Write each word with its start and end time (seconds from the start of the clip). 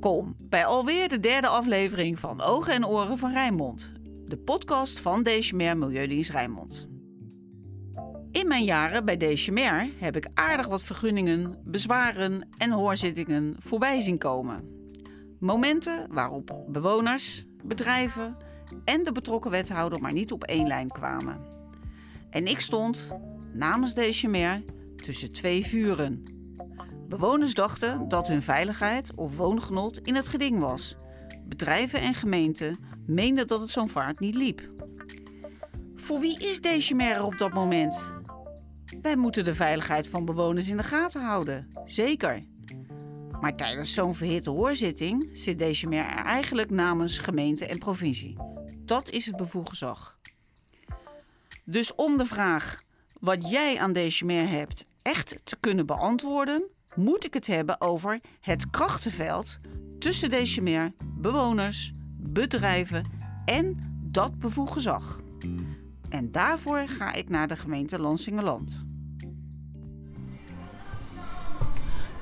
Welkom 0.00 0.36
bij 0.38 0.66
alweer 0.66 1.08
de 1.08 1.20
derde 1.20 1.46
aflevering 1.46 2.18
van 2.18 2.40
Ogen 2.40 2.72
en 2.72 2.86
Oren 2.86 3.18
van 3.18 3.32
Rijnmond, 3.32 3.92
de 4.26 4.36
podcast 4.36 5.00
van 5.00 5.22
Dechemer 5.22 5.78
Milieudienst 5.78 6.30
Rijnmond. 6.30 6.88
In 8.30 8.48
mijn 8.48 8.64
jaren 8.64 9.04
bij 9.04 9.16
Dechemer 9.16 9.90
heb 9.98 10.16
ik 10.16 10.28
aardig 10.34 10.66
wat 10.66 10.82
vergunningen, 10.82 11.58
bezwaren 11.64 12.48
en 12.58 12.70
hoorzittingen 12.70 13.56
voorbij 13.58 14.00
zien 14.00 14.18
komen. 14.18 14.64
Momenten 15.40 16.06
waarop 16.10 16.64
bewoners, 16.68 17.44
bedrijven 17.64 18.36
en 18.84 19.04
de 19.04 19.12
betrokken 19.12 19.50
wethouder 19.50 20.00
maar 20.00 20.12
niet 20.12 20.32
op 20.32 20.44
één 20.44 20.66
lijn 20.66 20.88
kwamen. 20.88 21.40
En 22.30 22.46
ik 22.46 22.60
stond 22.60 23.08
namens 23.52 23.94
Dechemer 23.94 24.62
tussen 24.96 25.32
twee 25.32 25.66
vuren. 25.66 26.37
Bewoners 27.08 27.54
dachten 27.54 28.08
dat 28.08 28.28
hun 28.28 28.42
veiligheid 28.42 29.14
of 29.14 29.36
woongenot 29.36 29.98
in 29.98 30.14
het 30.14 30.28
geding 30.28 30.58
was. 30.58 30.96
Bedrijven 31.44 32.00
en 32.00 32.14
gemeenten 32.14 32.78
meenden 33.06 33.46
dat 33.46 33.60
het 33.60 33.70
zo'n 33.70 33.88
vaart 33.88 34.20
niet 34.20 34.34
liep. 34.34 34.66
Voor 35.96 36.20
wie 36.20 36.38
is 36.38 36.60
Dechemer 36.60 37.10
er 37.10 37.24
op 37.24 37.38
dat 37.38 37.52
moment? 37.52 38.12
Wij 39.02 39.16
moeten 39.16 39.44
de 39.44 39.54
veiligheid 39.54 40.08
van 40.08 40.24
bewoners 40.24 40.68
in 40.68 40.76
de 40.76 40.82
gaten 40.82 41.22
houden, 41.22 41.70
zeker. 41.84 42.42
Maar 43.40 43.56
tijdens 43.56 43.92
zo'n 43.92 44.14
verhitte 44.14 44.50
hoorzitting 44.50 45.30
zit 45.32 45.62
er 45.62 45.94
eigenlijk 46.24 46.70
namens 46.70 47.18
gemeente 47.18 47.66
en 47.66 47.78
provincie. 47.78 48.36
Dat 48.84 49.08
is 49.08 49.26
het 49.26 49.36
bevoegd 49.36 49.68
gezag. 49.68 50.18
Dus 51.64 51.94
om 51.94 52.16
de 52.16 52.26
vraag 52.26 52.82
wat 53.20 53.50
jij 53.50 53.78
aan 53.78 53.92
Dechemer 53.92 54.48
hebt 54.48 54.86
echt 55.02 55.40
te 55.44 55.56
kunnen 55.60 55.86
beantwoorden, 55.86 56.70
moet 56.94 57.24
ik 57.24 57.34
het 57.34 57.46
hebben 57.46 57.80
over 57.80 58.20
het 58.40 58.70
krachtenveld 58.70 59.58
tussen 59.98 60.30
Dechemer, 60.30 60.92
bewoners, 61.04 61.92
bedrijven 62.16 63.04
en 63.44 63.78
dat 64.02 64.38
bevoegd 64.38 64.72
gezag. 64.72 65.20
En 66.08 66.32
daarvoor 66.32 66.78
ga 66.86 67.12
ik 67.12 67.28
naar 67.28 67.48
de 67.48 67.56
gemeente 67.56 68.00
Lansingerland. 68.00 68.84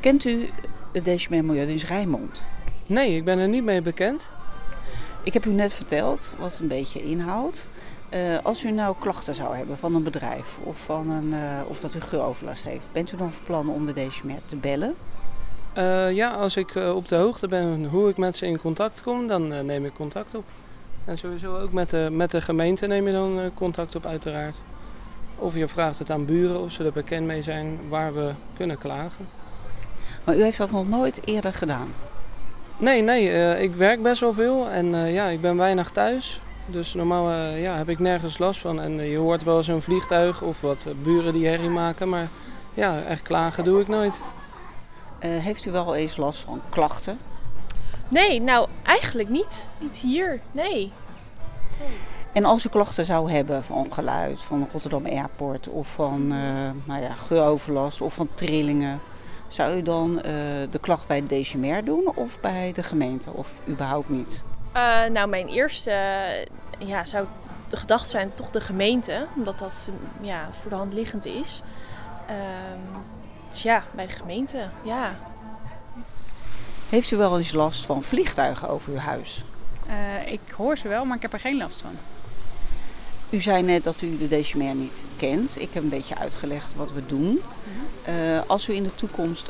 Kent 0.01 0.25
u 0.25 0.49
de 0.93 1.03
Dechemer 1.03 1.45
Milieudienst 1.45 1.85
Rijnmond? 1.85 2.45
Nee, 2.87 3.17
ik 3.17 3.25
ben 3.25 3.39
er 3.39 3.49
niet 3.49 3.65
mee 3.65 3.83
bekend. 3.83 4.31
Ik 5.23 5.33
heb 5.33 5.47
u 5.47 5.51
net 5.51 5.75
verteld 5.75 6.35
wat 6.39 6.51
het 6.51 6.61
een 6.61 6.69
beetje 6.69 7.03
inhoudt. 7.03 7.69
Uh, 8.15 8.39
als 8.43 8.65
u 8.65 8.71
nou 8.71 8.97
klachten 9.01 9.35
zou 9.35 9.57
hebben 9.57 9.79
van 9.79 9.95
een 9.95 10.03
bedrijf 10.03 10.59
of, 10.63 10.79
van 10.79 11.11
een, 11.11 11.29
uh, 11.33 11.61
of 11.69 11.81
dat 11.81 11.95
u 11.95 12.01
geuroverlast 12.01 12.65
heeft, 12.65 12.87
bent 12.93 13.13
u 13.13 13.17
dan 13.17 13.33
van 13.33 13.45
plan 13.45 13.69
om 13.69 13.87
de 13.87 13.93
Dechemer 13.93 14.39
te 14.45 14.57
bellen? 14.57 14.95
Uh, 15.79 16.13
ja, 16.13 16.31
als 16.31 16.57
ik 16.57 16.75
op 16.75 17.09
de 17.09 17.15
hoogte 17.15 17.49
ben 17.49 17.85
hoe 17.85 18.09
ik 18.09 18.17
met 18.17 18.37
ze 18.37 18.47
in 18.47 18.61
contact 18.61 19.03
kom, 19.03 19.27
dan 19.27 19.67
neem 19.67 19.85
ik 19.85 19.95
contact 19.95 20.35
op. 20.35 20.45
En 21.05 21.19
sowieso 21.19 21.59
ook 21.59 21.73
met 21.73 21.91
de, 21.91 22.09
met 22.11 22.31
de 22.31 22.41
gemeente 22.41 22.87
neem 22.87 23.07
je 23.07 23.13
dan 23.13 23.51
contact 23.55 23.95
op 23.95 24.07
uiteraard. 24.07 24.57
Of 25.37 25.55
je 25.55 25.69
vraagt 25.69 25.99
het 25.99 26.11
aan 26.11 26.25
buren 26.25 26.61
of 26.61 26.73
ze 26.73 26.85
er 26.85 26.93
bekend 26.93 27.27
mee 27.27 27.43
zijn 27.43 27.79
waar 27.89 28.15
we 28.15 28.31
kunnen 28.57 28.79
klagen. 28.79 29.29
Maar 30.25 30.37
u 30.37 30.43
heeft 30.43 30.59
dat 30.59 30.71
nog 30.71 30.89
nooit 30.89 31.27
eerder 31.27 31.55
gedaan? 31.55 31.89
Nee, 32.77 33.03
nee. 33.03 33.59
ik 33.59 33.75
werk 33.75 34.03
best 34.03 34.21
wel 34.21 34.33
veel 34.33 34.69
en 34.69 35.13
ja, 35.13 35.27
ik 35.27 35.41
ben 35.41 35.57
weinig 35.57 35.91
thuis. 35.91 36.41
Dus 36.67 36.95
normaal 36.95 37.31
uh, 37.31 37.63
ja, 37.63 37.77
heb 37.77 37.89
ik 37.89 37.99
nergens 37.99 38.39
last 38.39 38.61
van. 38.61 38.81
En 38.81 38.99
uh, 38.99 39.11
je 39.11 39.17
hoort 39.17 39.43
wel 39.43 39.63
zo'n 39.63 39.83
vliegtuig 39.83 40.43
of 40.43 40.61
wat 40.61 40.87
buren 41.03 41.33
die 41.33 41.47
herrie 41.47 41.69
maken. 41.69 42.09
Maar 42.09 42.29
ja, 42.75 43.03
echt 43.03 43.23
klagen 43.23 43.65
doe 43.65 43.81
ik 43.81 43.89
nooit. 43.89 44.21
Uh, 45.25 45.39
heeft 45.39 45.65
u 45.65 45.71
wel 45.71 45.95
eens 45.95 46.17
last 46.17 46.41
van 46.41 46.61
klachten? 46.69 47.19
Nee, 48.09 48.41
nou 48.41 48.69
eigenlijk 48.83 49.29
niet. 49.29 49.69
Niet 49.79 49.97
hier, 49.97 50.41
nee. 50.53 50.93
nee. 51.79 51.97
En 52.33 52.45
als 52.45 52.67
u 52.67 52.69
klachten 52.69 53.05
zou 53.05 53.31
hebben 53.31 53.65
van 53.65 53.93
geluid, 53.93 54.43
van 54.43 54.69
Rotterdam 54.73 55.07
Airport 55.07 55.69
of 55.69 55.89
van 55.89 56.27
nou 56.85 57.03
ja, 57.03 57.15
geuroverlast 57.15 58.01
of 58.01 58.15
van 58.15 58.29
trillingen, 58.35 59.01
zou 59.49 59.77
u 59.77 59.83
dan 59.83 60.17
de 60.71 60.79
klacht 60.81 61.07
bij 61.07 61.21
de 61.21 61.27
Decimer 61.27 61.85
doen 61.85 62.13
of 62.15 62.41
bij 62.41 62.73
de 62.73 62.83
gemeente 62.83 63.31
of 63.33 63.53
überhaupt 63.69 64.09
niet? 64.09 64.43
Uh, 64.77 65.05
nou, 65.05 65.29
mijn 65.29 65.49
eerste 65.49 65.91
uh, 66.81 66.89
ja, 66.89 67.05
zou 67.05 67.27
de 67.69 67.77
gedachte 67.77 68.09
zijn 68.09 68.35
toch 68.35 68.51
de 68.51 68.61
gemeente, 68.61 69.27
omdat 69.37 69.59
dat 69.59 69.91
ja, 70.21 70.49
voor 70.61 70.71
de 70.71 70.77
hand 70.77 70.93
liggend 70.93 71.25
is. 71.25 71.63
Uh, 72.31 72.35
dus 73.49 73.63
ja, 73.63 73.85
bij 73.95 74.07
de 74.07 74.13
gemeente, 74.13 74.69
ja. 74.83 75.15
Heeft 76.89 77.11
u 77.11 77.17
wel 77.17 77.39
eens 77.39 77.53
last 77.53 77.85
van 77.85 78.03
vliegtuigen 78.03 78.69
over 78.69 78.93
uw 78.93 78.99
huis? 78.99 79.45
Eh, 79.87 80.33
ik 80.33 80.41
hoor 80.57 80.79
ze 80.79 80.89
wel, 80.89 81.05
maar 81.05 81.17
ik 81.17 81.23
heb 81.23 81.33
er 81.33 81.41
geen 81.41 81.57
last 81.57 81.81
van. 81.81 81.97
U 83.31 83.41
zei 83.41 83.63
net 83.63 83.85
dat 83.85 84.03
u 84.03 84.19
de 84.19 84.29
Decimer 84.29 84.75
niet 84.75 85.05
kent. 85.17 85.61
Ik 85.61 85.73
heb 85.73 85.83
een 85.83 85.89
beetje 85.89 86.17
uitgelegd 86.17 86.75
wat 86.75 86.93
we 86.93 87.07
doen. 87.07 87.43
-hmm. 88.05 88.43
als 88.47 88.69
u 88.69 88.75
in 88.75 88.83
de 88.83 88.95
toekomst 88.95 89.49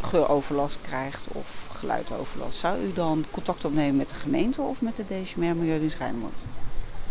geuroverlast 0.00 0.78
krijgt 0.82 1.26
of 1.28 1.71
geluidoverlast, 1.82 2.58
zou 2.58 2.82
u 2.82 2.92
dan 2.92 3.24
contact 3.30 3.64
opnemen 3.64 3.96
met 3.96 4.08
de 4.10 4.14
gemeente 4.14 4.60
of 4.60 4.80
met 4.80 4.96
de 4.96 5.04
Decimer 5.06 5.56
Milieudienst 5.56 5.96
Rijnmond? 5.96 6.44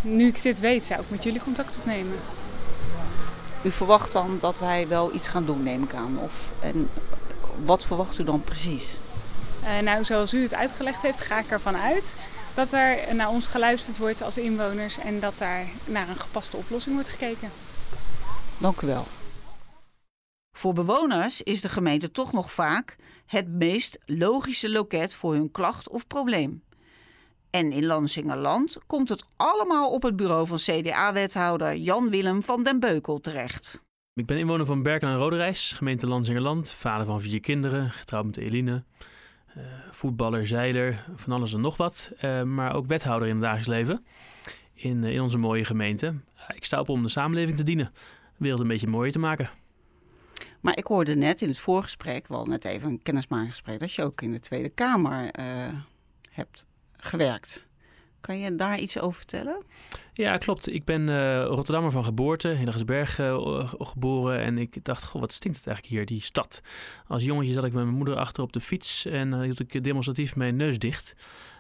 Nu 0.02 0.28
ik 0.28 0.42
dit 0.42 0.60
weet, 0.60 0.86
zou 0.86 1.02
ik 1.02 1.10
met 1.10 1.24
jullie 1.24 1.42
contact 1.42 1.76
opnemen. 1.76 2.18
U 3.64 3.72
verwacht 3.72 4.12
dan 4.12 4.38
dat 4.42 4.60
wij 4.60 4.88
wel 4.88 5.14
iets 5.14 5.28
gaan 5.28 5.46
doen, 5.46 5.64
neem 5.64 5.84
ik 5.84 5.94
aan. 5.94 6.20
Of, 6.20 6.52
en 6.60 6.90
wat 7.64 7.86
verwacht 7.86 8.18
u 8.18 8.24
dan 8.24 8.44
precies? 8.44 8.98
Uh, 9.64 9.80
nou, 9.80 10.04
zoals 10.04 10.34
u 10.34 10.42
het 10.42 10.54
uitgelegd 10.54 11.02
heeft, 11.02 11.22
ga 11.22 11.40
ik 11.40 11.50
ervan 11.50 11.76
uit 11.76 12.16
dat 12.54 12.74
er 12.74 13.16
naar 13.16 13.30
ons 13.30 13.48
geluisterd 13.48 13.98
wordt 13.98 14.22
als 14.22 14.38
inwoners 14.38 14.98
en 14.98 15.20
dat 15.20 15.38
daar 15.38 15.66
naar 15.86 16.10
een 16.10 16.20
gepaste 16.20 16.58
oplossing 16.58 16.96
wordt 16.96 17.10
gekeken. 17.10 17.52
Dank 18.58 18.82
u 18.82 18.88
wel. 18.88 19.08
Voor 20.58 20.74
bewoners 20.74 21.42
is 21.42 21.62
de 21.62 21.70
gemeente 21.70 22.12
toch 22.12 22.32
nog 22.32 22.52
vaak 22.52 22.96
het 23.32 23.48
meest 23.48 24.00
logische 24.06 24.72
loket 24.72 25.16
voor 25.16 25.34
hun 25.34 25.52
klacht 25.52 25.90
of 25.90 26.08
probleem. 26.08 26.64
En 27.50 27.72
in 27.72 27.86
Lansingerland 27.86 28.78
komt 28.88 29.10
het 29.10 29.26
allemaal 29.38 29.92
op 29.92 30.04
het 30.04 30.16
bureau 30.16 30.48
van 30.48 30.58
CDA-wethouder 30.58 31.76
Jan-Willem 31.76 32.44
van 32.44 32.64
den 32.64 32.80
Beukel 32.80 33.20
terecht. 33.20 33.84
Ik 34.14 34.26
ben 34.26 34.38
inwoner 34.38 34.66
van 34.66 34.84
Berkel 34.84 35.08
en 35.08 35.18
Roderijs, 35.18 35.72
gemeente 35.72 36.08
Lansingerland, 36.08 36.72
vader 36.72 37.06
van 37.06 37.22
vier 37.22 37.40
kinderen, 37.40 37.92
getrouwd 37.92 38.26
met 38.26 38.38
Eline, 38.38 38.84
uh, 39.58 39.64
voetballer, 39.92 40.48
zeiler, 40.48 41.06
van 41.16 41.34
alles 41.34 41.54
en 41.54 41.62
nog 41.62 41.78
wat, 41.78 42.12
uh, 42.22 42.44
maar 42.44 42.76
ook 42.76 42.86
wethouder 42.86 43.28
in 43.28 43.34
het 43.34 43.44
dagelijks 43.44 43.70
leven 43.70 44.06
in, 44.74 45.04
uh, 45.04 45.14
in 45.14 45.22
onze 45.22 45.38
mooie 45.38 45.66
gemeente. 45.66 46.14
ik 46.56 46.66
sta 46.66 46.80
op 46.80 46.90
om 46.90 47.04
de 47.04 47.10
samenleving 47.10 47.58
te 47.58 47.64
dienen, 47.64 47.92
de 47.94 48.38
wereld 48.38 48.60
een 48.62 48.68
beetje 48.68 48.88
mooier 48.88 49.12
te 49.12 49.20
maken. 49.20 49.50
Maar 50.62 50.78
ik 50.78 50.86
hoorde 50.86 51.16
net 51.16 51.42
in 51.42 51.48
het 51.48 51.60
voorgesprek, 51.60 52.28
wel 52.28 52.46
net 52.46 52.66
even 52.66 52.90
een 52.90 53.02
kennismakingsgesprek, 53.02 53.80
dat 53.80 53.94
je 53.94 54.04
ook 54.04 54.22
in 54.22 54.32
de 54.32 54.40
Tweede 54.40 54.70
Kamer 54.70 55.22
uh, 55.40 55.46
hebt 56.30 56.66
gewerkt. 56.96 57.66
Kan 58.20 58.40
je 58.40 58.56
daar 58.56 58.80
iets 58.80 59.00
over 59.00 59.18
vertellen? 59.18 59.64
Ja, 60.14 60.38
klopt. 60.38 60.74
Ik 60.74 60.86
ben 60.86 61.10
uh, 61.10 61.44
Rotterdammer 61.44 61.92
van 61.92 62.04
geboorte, 62.04 62.52
in 62.52 62.66
Dagersberg 62.66 63.20
uh, 63.20 63.70
geboren. 63.78 64.40
En 64.40 64.58
ik 64.58 64.84
dacht, 64.84 65.04
goh, 65.04 65.22
wat 65.22 65.34
stinkt 65.34 65.58
het 65.58 65.68
eigenlijk 65.68 65.96
hier, 65.96 66.06
die 66.06 66.22
stad. 66.22 66.62
Als 67.08 67.24
jongetje 67.24 67.54
zat 67.54 67.66
ik 67.66 67.74
met 67.74 67.84
mijn 67.84 67.96
moeder 67.96 68.16
achter 68.16 68.44
op 68.44 68.54
de 68.54 68.60
fiets 68.60 69.06
en 69.06 69.42
hield 69.42 69.60
ik 69.60 69.84
demonstratief 69.84 70.36
mijn 70.36 70.56
neus 70.56 70.80
dicht. 70.80 71.16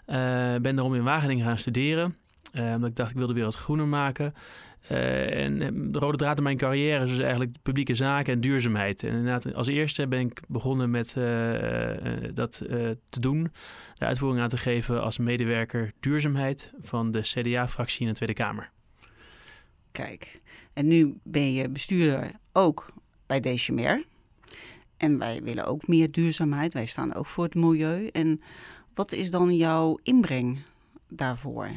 ben 0.06 0.76
daarom 0.76 0.96
in 0.96 1.04
Wageningen 1.04 1.46
gaan 1.46 1.58
studeren. 1.58 2.18
omdat 2.54 2.90
ik 2.90 2.96
dacht, 2.96 3.10
ik 3.10 3.16
wilde 3.16 3.32
de 3.32 3.40
wereld 3.40 3.56
groener 3.56 3.88
maken. 3.88 4.34
Uh, 4.90 5.44
en 5.44 5.92
de 5.92 6.00
rode 6.00 6.18
draad 6.18 6.38
in 6.38 6.44
mijn 6.44 6.58
carrière 6.58 7.04
is 7.04 7.10
dus 7.10 7.20
eigenlijk 7.20 7.56
publieke 7.62 7.96
zaken 7.96 8.34
en 8.34 8.42
duurzaamheid. 8.42 9.04
En 9.04 9.10
inderdaad, 9.10 9.54
als 9.54 9.68
eerste 9.68 10.08
ben 10.08 10.20
ik 10.20 10.42
begonnen 10.48 10.92
met 10.92 11.16
uh, 11.18 11.24
uh, 11.24 12.30
dat 12.34 12.52
te 13.10 13.20
doen. 13.20 13.52
De 13.94 14.06
uitvoering 14.06 14.42
aan 14.42 14.50
te 14.50 14.58
geven 14.58 15.02
als 15.02 15.18
medewerker 15.18 15.92
duurzaamheid 16.00 16.72
van 16.80 17.12
de 17.12 17.22
CDA-fractie 17.22 18.02
in 18.02 18.08
de 18.08 18.14
Tweede 18.14 18.34
Kamer. 18.34 18.72
Kijk, 19.92 20.42
en 20.74 20.88
nu 20.88 21.18
ben 21.24 21.54
je 21.54 21.70
bestuurder 21.70 22.32
ook 22.54 22.94
bij 23.26 23.40
Decimer. 23.40 24.06
En 24.98 25.18
wij 25.18 25.44
willen 25.44 25.66
ook 25.66 25.88
meer 25.88 26.12
duurzaamheid. 26.12 26.74
Wij 26.74 26.86
staan 26.86 27.14
ook 27.14 27.26
voor 27.26 27.44
het 27.44 27.56
milieu. 27.56 28.08
En 28.08 28.42
wat 28.94 29.12
is 29.12 29.32
dan 29.32 29.56
jouw 29.56 30.00
inbreng 30.04 30.60
daarvoor? 31.08 31.70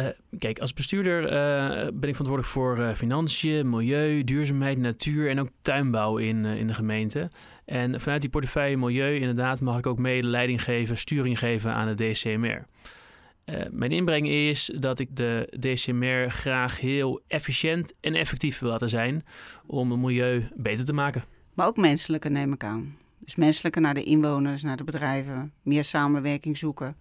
Uh, 0.00 0.06
kijk, 0.38 0.58
als 0.58 0.72
bestuurder 0.72 1.22
uh, 1.22 1.28
ben 1.94 2.08
ik 2.08 2.16
verantwoordelijk 2.16 2.48
voor 2.48 2.78
uh, 2.78 2.92
financiën, 2.92 3.70
milieu, 3.70 4.24
duurzaamheid, 4.24 4.78
natuur 4.78 5.30
en 5.30 5.40
ook 5.40 5.48
tuinbouw 5.62 6.16
in, 6.16 6.44
in 6.44 6.66
de 6.66 6.74
gemeente. 6.74 7.30
En 7.64 8.00
vanuit 8.00 8.20
die 8.20 8.30
portefeuille 8.30 8.76
milieu 8.76 9.18
inderdaad 9.18 9.60
mag 9.60 9.78
ik 9.78 9.86
ook 9.86 9.98
mee 9.98 10.22
leiding 10.22 10.62
geven, 10.62 10.98
sturing 10.98 11.38
geven 11.38 11.72
aan 11.72 11.96
de 11.96 12.10
DCMR. 12.10 12.66
mijn 13.70 13.90
inbreng 13.90 14.28
is 14.28 14.72
dat 14.78 14.98
ik 14.98 15.16
de 15.16 15.56
DCMR 15.60 16.30
graag 16.30 16.80
heel 16.80 17.20
efficiënt 17.26 17.94
en 18.00 18.14
effectief 18.14 18.58
wil 18.58 18.70
laten 18.70 18.88
zijn 18.88 19.24
om 19.66 19.90
het 19.90 20.00
milieu 20.00 20.48
beter 20.54 20.84
te 20.84 20.92
maken. 20.92 21.24
Maar 21.54 21.66
ook 21.66 21.76
menselijke 21.76 22.28
neem 22.28 22.52
ik 22.52 22.64
aan. 22.64 22.96
Dus 23.18 23.36
menselijker 23.36 23.80
naar 23.80 23.94
de 23.94 24.02
inwoners, 24.02 24.62
naar 24.62 24.76
de 24.76 24.84
bedrijven, 24.84 25.52
meer 25.62 25.84
samenwerking 25.84 26.58
zoeken. 26.58 26.96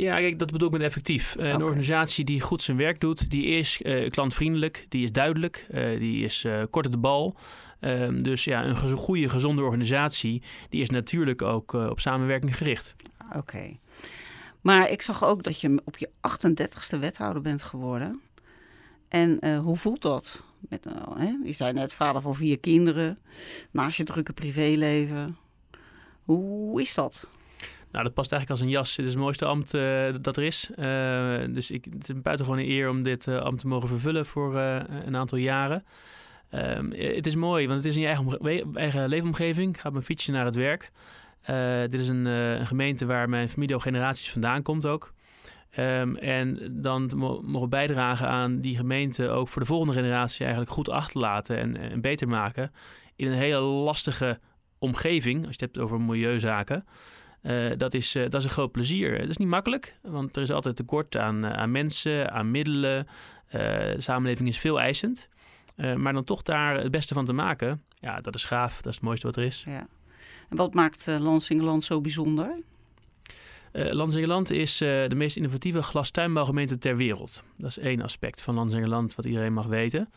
Ja, 0.00 0.16
kijk, 0.16 0.38
dat 0.38 0.50
bedoel 0.50 0.66
ik 0.68 0.72
met 0.72 0.82
effectief. 0.82 1.36
Uh, 1.38 1.48
Een 1.48 1.62
organisatie 1.62 2.24
die 2.24 2.40
goed 2.40 2.62
zijn 2.62 2.76
werk 2.76 3.00
doet, 3.00 3.30
die 3.30 3.44
is 3.44 3.82
eh, 3.82 4.08
klantvriendelijk, 4.08 4.86
die 4.88 5.02
is 5.02 5.12
duidelijk, 5.12 5.66
eh, 5.70 5.98
die 5.98 6.24
is 6.24 6.44
eh, 6.44 6.62
kort 6.70 6.86
op 6.86 6.92
de 6.92 6.98
bal. 6.98 7.36
Ehm, 7.80 8.20
dus 8.20 8.44
ja, 8.44 8.64
een 8.64 8.76
gez- 8.76 8.92
goede, 8.92 9.28
gezonde 9.28 9.62
organisatie, 9.62 10.42
die 10.68 10.82
is 10.82 10.90
natuurlijk 10.90 11.42
ook 11.42 11.74
eh, 11.74 11.86
op 11.90 12.00
samenwerking 12.00 12.56
gericht. 12.56 12.94
Oké. 13.36 13.76
Maar 14.60 14.90
ik 14.90 15.02
zag 15.02 15.24
ook 15.24 15.42
dat 15.42 15.60
je 15.60 15.80
op 15.84 15.96
je 15.96 16.08
38ste 16.28 16.98
wethouder 16.98 17.42
bent 17.42 17.62
geworden. 17.62 18.20
En 19.08 19.38
eh, 19.40 19.58
hoe 19.58 19.76
voelt 19.76 20.02
dat? 20.02 20.42
Met, 20.68 20.86
eh, 20.86 20.92
hè? 21.16 21.32
Je 21.44 21.52
zei 21.52 21.72
net 21.72 21.94
vader 21.94 22.20
van 22.22 22.34
vier 22.34 22.58
kinderen, 22.60 23.18
naast 23.70 23.96
je 23.96 24.04
drukke 24.04 24.32
privéleven. 24.32 25.36
Hoe 26.24 26.80
is 26.80 26.94
dat? 26.94 27.28
Nou, 27.92 28.04
dat 28.04 28.14
past 28.14 28.32
eigenlijk 28.32 28.60
als 28.60 28.60
een 28.70 28.76
jas. 28.78 28.96
Dit 28.96 29.06
is 29.06 29.12
het 29.12 29.20
mooiste 29.20 29.44
ambt 29.44 29.74
eh, 29.74 30.06
dat 30.20 30.36
er 30.36 30.42
is. 30.42 30.70
Eh, 30.76 31.38
dus 31.54 31.70
ik, 31.70 31.84
het 31.84 32.02
is 32.02 32.08
een 32.08 32.22
buitengewone 32.22 32.66
eer 32.66 32.88
om 32.88 33.02
dit 33.02 33.26
eh, 33.26 33.38
ambt 33.38 33.60
te 33.60 33.66
mogen 33.66 33.88
vervullen 33.88 34.26
voor 34.26 34.56
een 34.56 35.16
aantal 35.16 35.38
jaren. 35.38 35.84
Ehm, 36.50 36.92
eh, 36.92 37.16
het 37.16 37.26
is 37.26 37.34
mooi, 37.34 37.66
want 37.66 37.78
het 37.78 37.88
is 37.88 37.94
in 37.94 38.00
je 38.00 38.06
eigen, 38.06 38.26
we- 38.42 38.70
eigen 38.74 39.08
leefomgeving. 39.08 39.74
Ik 39.74 39.80
ga 39.80 39.90
mijn 39.90 40.04
fietsje 40.04 40.32
naar 40.32 40.44
het 40.44 40.54
werk. 40.54 40.90
Dit 41.90 42.00
is 42.00 42.08
een, 42.08 42.24
een 42.26 42.66
gemeente 42.66 43.06
waar 43.06 43.28
mijn 43.28 43.48
familie 43.48 43.74
al 43.74 43.80
generaties 43.80 44.30
vandaan 44.30 44.62
komt 44.62 44.86
ook. 44.86 45.12
Ehm, 45.70 46.14
en 46.16 46.58
dan 46.82 47.10
mo- 47.16 47.40
mogen 47.42 47.68
bijdragen 47.68 48.28
aan 48.28 48.60
die 48.60 48.76
gemeente 48.76 49.28
ook 49.28 49.48
voor 49.48 49.60
de 49.62 49.66
volgende 49.68 49.92
generatie 49.92 50.40
eigenlijk 50.40 50.70
goed 50.72 50.88
achterlaten 50.90 51.58
en, 51.58 51.76
en 51.76 52.00
beter 52.00 52.28
maken. 52.28 52.72
In 53.16 53.26
een 53.26 53.38
hele 53.38 53.60
lastige 53.60 54.38
omgeving, 54.78 55.36
als 55.46 55.56
je 55.56 55.64
het 55.64 55.74
hebt 55.74 55.78
over 55.78 56.00
milieuzaken. 56.00 56.84
Eh, 57.40 57.70
dat, 57.76 57.94
is, 57.94 58.14
eh, 58.14 58.22
dat 58.22 58.34
is 58.34 58.44
een 58.44 58.50
groot 58.50 58.72
plezier. 58.72 59.18
Het 59.18 59.30
is 59.30 59.36
niet 59.36 59.48
makkelijk, 59.48 59.96
want 60.02 60.36
er 60.36 60.42
is 60.42 60.50
altijd 60.50 60.76
tekort 60.76 61.16
aan, 61.16 61.44
eh, 61.44 61.52
aan 61.52 61.70
mensen, 61.70 62.32
aan 62.32 62.50
middelen. 62.50 63.06
De 63.50 63.94
samenleving 63.96 64.48
is 64.48 64.58
veel 64.58 64.80
eisend. 64.80 65.28
Maar 65.96 66.12
dan 66.12 66.24
toch 66.24 66.42
daar 66.42 66.76
het 66.76 66.90
beste 66.90 67.14
van 67.14 67.24
te 67.24 67.32
maken, 67.32 67.82
ja, 68.00 68.20
dat 68.20 68.34
is 68.34 68.44
gaaf. 68.44 68.76
Dat 68.76 68.86
is 68.86 68.94
het 68.94 69.04
mooiste 69.04 69.26
wat 69.26 69.36
er 69.36 69.42
is. 69.42 69.64
Ja. 69.66 69.86
En 70.48 70.56
wat 70.56 70.74
maakt 70.74 71.06
Lansingerland 71.06 71.84
zo 71.84 72.00
bijzonder? 72.00 72.58
Uh, 73.72 74.40
is 74.46 74.82
uh, 74.82 75.08
de 75.08 75.14
meest 75.14 75.36
innovatieve 75.36 75.82
glastuinbouwgemeente 75.82 76.78
ter 76.78 76.96
wereld. 76.96 77.42
Dat 77.56 77.70
is 77.70 77.78
één 77.78 78.02
aspect 78.02 78.42
van 78.42 78.54
Lansingerland 78.54 79.14
wat 79.14 79.24
iedereen 79.24 79.52
mag 79.52 79.66
weten. 79.66 80.10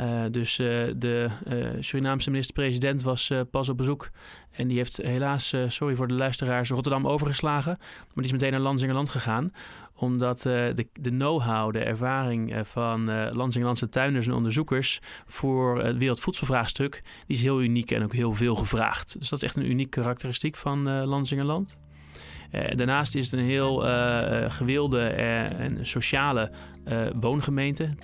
Uh, 0.00 0.22
dus 0.30 0.58
uh, 0.58 0.66
de 0.96 1.28
uh, 1.48 1.66
Surinaamse 1.80 2.30
minister-president 2.30 3.02
was 3.02 3.32
pas 3.50 3.68
op 3.68 3.76
bezoek. 3.76 4.10
En 4.50 4.68
die 4.68 4.76
heeft 4.76 4.96
helaas, 4.96 5.54
sorry 5.66 5.94
voor 5.94 6.08
de 6.08 6.14
luisteraars, 6.14 6.70
Rotterdam 6.70 7.06
overgeslagen. 7.06 7.76
Maar 7.78 8.14
die 8.14 8.24
is 8.24 8.32
meteen 8.32 8.50
naar 8.50 8.60
Lansingerland 8.60 9.08
gegaan. 9.08 9.52
Omdat 9.94 10.40
de, 10.40 10.86
de 10.92 11.10
know-how, 11.10 11.72
de 11.72 11.78
ervaring 11.78 12.54
van 12.62 13.10
uh, 13.10 13.26
Lansingerlandse 13.32 13.88
tuinders 13.88 14.26
en 14.26 14.32
onderzoekers 14.32 15.00
voor 15.26 15.84
het 15.84 15.96
wereldvoedselvraagstuk, 15.96 17.02
die 17.26 17.36
is 17.36 17.42
heel 17.42 17.62
uniek 17.62 17.90
en 17.90 18.02
ook 18.02 18.12
heel 18.12 18.34
veel 18.34 18.54
gevraagd. 18.54 19.18
Dus 19.18 19.28
dat 19.28 19.42
is 19.42 19.48
echt 19.48 19.56
een 19.56 19.70
uniek 19.70 19.90
karakteristiek 19.90 20.56
van 20.56 21.04
Lansingerland. 21.04 21.78
Daarnaast 22.50 23.14
is 23.14 23.30
het 23.30 23.40
een 23.40 23.46
heel 23.46 23.78
gewilde 24.50 25.06
en 25.06 25.86
sociale 25.86 26.50
woongemeente, 27.20 27.94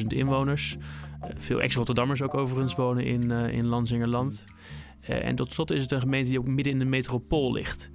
62.000 0.00 0.06
inwoners. 0.06 0.76
Uh, 1.24 1.30
veel 1.36 1.60
ex-Rotterdammers 1.60 2.22
ook 2.22 2.34
overigens 2.34 2.74
wonen 2.74 3.04
in, 3.04 3.30
uh, 3.30 3.52
in 3.52 3.66
Lansingerland. 3.66 4.44
Uh, 5.02 5.24
en 5.24 5.34
tot 5.34 5.52
slot 5.52 5.70
is 5.70 5.82
het 5.82 5.90
een 5.90 6.00
gemeente 6.00 6.30
die 6.30 6.38
ook 6.38 6.48
midden 6.48 6.72
in 6.72 6.78
de 6.78 6.84
metropool 6.84 7.52
ligt. 7.52 7.90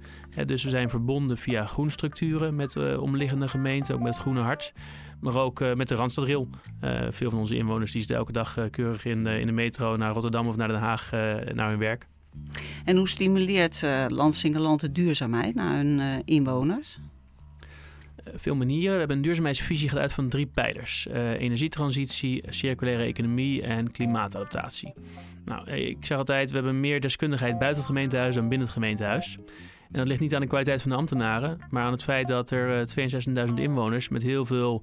Dus 0.46 0.64
we 0.64 0.70
zijn 0.70 0.90
verbonden 0.90 1.38
via 1.38 1.66
groenstructuren 1.66 2.54
met 2.54 2.96
omliggende 2.96 3.48
gemeenten, 3.48 3.94
ook 3.94 4.00
met 4.00 4.12
het 4.12 4.22
Groene 4.22 4.40
Hart. 4.40 4.72
Maar 5.20 5.36
ook 5.36 5.74
met 5.74 5.88
de 5.88 5.94
Randstadrail. 5.94 6.48
Veel 7.08 7.30
van 7.30 7.38
onze 7.38 7.56
inwoners 7.56 7.90
die 7.90 8.00
zitten 8.00 8.16
elke 8.18 8.32
dag 8.32 8.58
keurig 8.70 9.04
in, 9.04 9.26
in 9.26 9.46
de 9.46 9.52
metro 9.52 9.96
naar 9.96 10.12
Rotterdam 10.12 10.48
of 10.48 10.56
naar 10.56 10.68
Den 10.68 10.78
Haag 10.78 11.10
naar 11.54 11.68
hun 11.68 11.78
werk. 11.78 12.06
En 12.84 12.96
hoe 12.96 13.08
stimuleert 13.08 13.82
Lansingerland 14.08 14.80
de 14.80 14.92
duurzaamheid 14.92 15.54
naar 15.54 15.76
hun 15.76 16.22
inwoners? 16.24 16.98
Veel 18.36 18.54
manieren. 18.54 18.92
We 18.92 18.98
hebben 18.98 19.16
een 19.16 19.22
duurzaamheidsvisie 19.22 19.94
uit 19.94 20.12
van 20.12 20.28
drie 20.28 20.46
pijlers: 20.46 21.06
uh, 21.10 21.30
energietransitie, 21.30 22.42
circulaire 22.48 23.02
economie 23.02 23.62
en 23.62 23.90
klimaatadaptatie. 23.90 24.92
Nou, 25.44 25.70
ik 25.70 26.06
zeg 26.06 26.18
altijd: 26.18 26.48
we 26.48 26.54
hebben 26.54 26.80
meer 26.80 27.00
deskundigheid 27.00 27.58
buiten 27.58 27.82
het 27.82 27.86
gemeentehuis 27.86 28.34
dan 28.34 28.48
binnen 28.48 28.66
het 28.66 28.76
gemeentehuis. 28.76 29.38
En 29.90 30.00
dat 30.00 30.08
ligt 30.08 30.20
niet 30.20 30.34
aan 30.34 30.40
de 30.40 30.46
kwaliteit 30.46 30.82
van 30.82 30.90
de 30.90 30.96
ambtenaren, 30.96 31.58
maar 31.70 31.84
aan 31.84 31.92
het 31.92 32.02
feit 32.02 32.26
dat 32.26 32.50
er 32.50 32.96
uh, 32.96 33.46
62.000 33.48 33.54
inwoners 33.54 34.08
met 34.08 34.22
heel 34.22 34.44
veel 34.44 34.82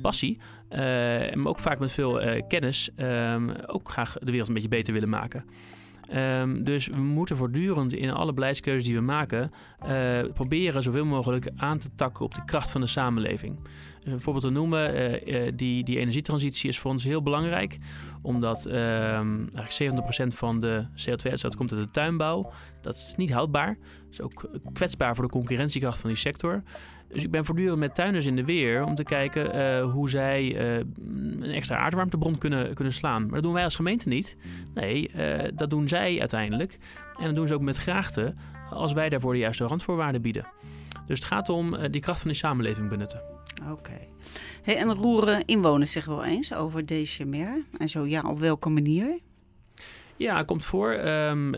passie, 0.00 0.38
uh, 0.70 1.32
en 1.32 1.46
ook 1.46 1.58
vaak 1.58 1.78
met 1.78 1.92
veel 1.92 2.42
kennis, 2.48 2.90
um, 2.96 3.50
ook 3.66 3.90
graag 3.90 4.12
de 4.12 4.30
wereld 4.30 4.48
een 4.48 4.54
beetje 4.54 4.68
beter 4.68 4.92
willen 4.92 5.08
maken. 5.08 5.44
Um, 6.14 6.64
dus 6.64 6.86
we 6.86 7.00
moeten 7.00 7.36
voortdurend 7.36 7.92
in 7.92 8.10
alle 8.10 8.32
beleidskeuzes 8.32 8.84
die 8.84 8.94
we 8.94 9.00
maken 9.00 9.50
uh, 9.82 9.88
proberen 10.34 10.82
zoveel 10.82 11.04
mogelijk 11.04 11.48
aan 11.56 11.78
te 11.78 11.88
takken 11.94 12.24
op 12.24 12.34
de 12.34 12.44
kracht 12.44 12.70
van 12.70 12.80
de 12.80 12.86
samenleving. 12.86 13.58
Dus 14.00 14.12
een 14.12 14.20
voorbeeld 14.20 14.44
te 14.44 14.50
noemen, 14.50 14.94
uh, 15.28 15.52
die, 15.54 15.84
die 15.84 15.98
energietransitie 15.98 16.68
is 16.68 16.78
voor 16.78 16.90
ons 16.90 17.04
heel 17.04 17.22
belangrijk, 17.22 17.78
omdat 18.22 18.66
eigenlijk 18.66 20.32
70% 20.32 20.36
van 20.36 20.60
de 20.60 20.86
CO2-uitstoot 20.96 21.56
komt 21.56 21.72
uit 21.72 21.84
de 21.84 21.90
tuinbouw. 21.90 22.52
Dat 22.80 22.94
is 22.94 23.14
niet 23.16 23.32
houdbaar, 23.32 23.78
dat 24.04 24.12
is 24.12 24.20
ook 24.20 24.50
kwetsbaar 24.72 25.14
voor 25.14 25.24
de 25.24 25.30
concurrentiekracht 25.30 25.98
van 25.98 26.10
die 26.10 26.18
sector. 26.18 26.62
Dus 27.08 27.24
ik 27.24 27.30
ben 27.30 27.44
voortdurend 27.44 27.78
met 27.78 27.94
tuinders 27.94 28.26
in 28.26 28.36
de 28.36 28.44
weer 28.44 28.84
om 28.84 28.94
te 28.94 29.04
kijken 29.04 29.56
uh, 29.56 29.92
hoe 29.92 30.10
zij 30.10 30.44
uh, 30.44 30.84
een 31.42 31.52
extra 31.52 31.76
aardwarmtebron 31.76 32.38
kunnen, 32.38 32.74
kunnen 32.74 32.92
slaan. 32.92 33.22
Maar 33.22 33.34
dat 33.34 33.42
doen 33.42 33.52
wij 33.52 33.64
als 33.64 33.76
gemeente 33.76 34.08
niet. 34.08 34.36
Nee, 34.74 35.10
uh, 35.16 35.38
dat 35.54 35.70
doen 35.70 35.88
zij 35.88 36.20
uiteindelijk. 36.20 36.78
En 37.18 37.24
dat 37.24 37.34
doen 37.34 37.48
ze 37.48 37.54
ook 37.54 37.60
met 37.60 37.76
graagte 37.76 38.34
als 38.70 38.92
wij 38.92 39.08
daarvoor 39.08 39.32
de 39.32 39.38
juiste 39.38 39.64
randvoorwaarden 39.64 40.22
bieden. 40.22 40.46
Dus 41.06 41.18
het 41.18 41.28
gaat 41.28 41.48
om 41.48 41.90
die 41.90 42.00
kracht 42.00 42.20
van 42.20 42.30
die 42.30 42.38
samenleving 42.38 42.88
benutten. 42.88 43.22
Oké. 43.62 43.72
Okay. 43.72 44.08
Hey, 44.62 44.76
en 44.76 44.94
roeren 44.94 45.44
inwoners 45.44 45.92
zich 45.92 46.04
wel 46.04 46.24
eens 46.24 46.54
over 46.54 46.86
DCMR? 46.86 47.64
En 47.78 47.88
zo 47.88 48.06
ja, 48.06 48.22
op 48.22 48.38
welke 48.38 48.68
manier? 48.68 49.18
Ja, 50.16 50.36
het 50.36 50.46
komt 50.46 50.64
voor. 50.64 50.92
Um, 50.92 51.54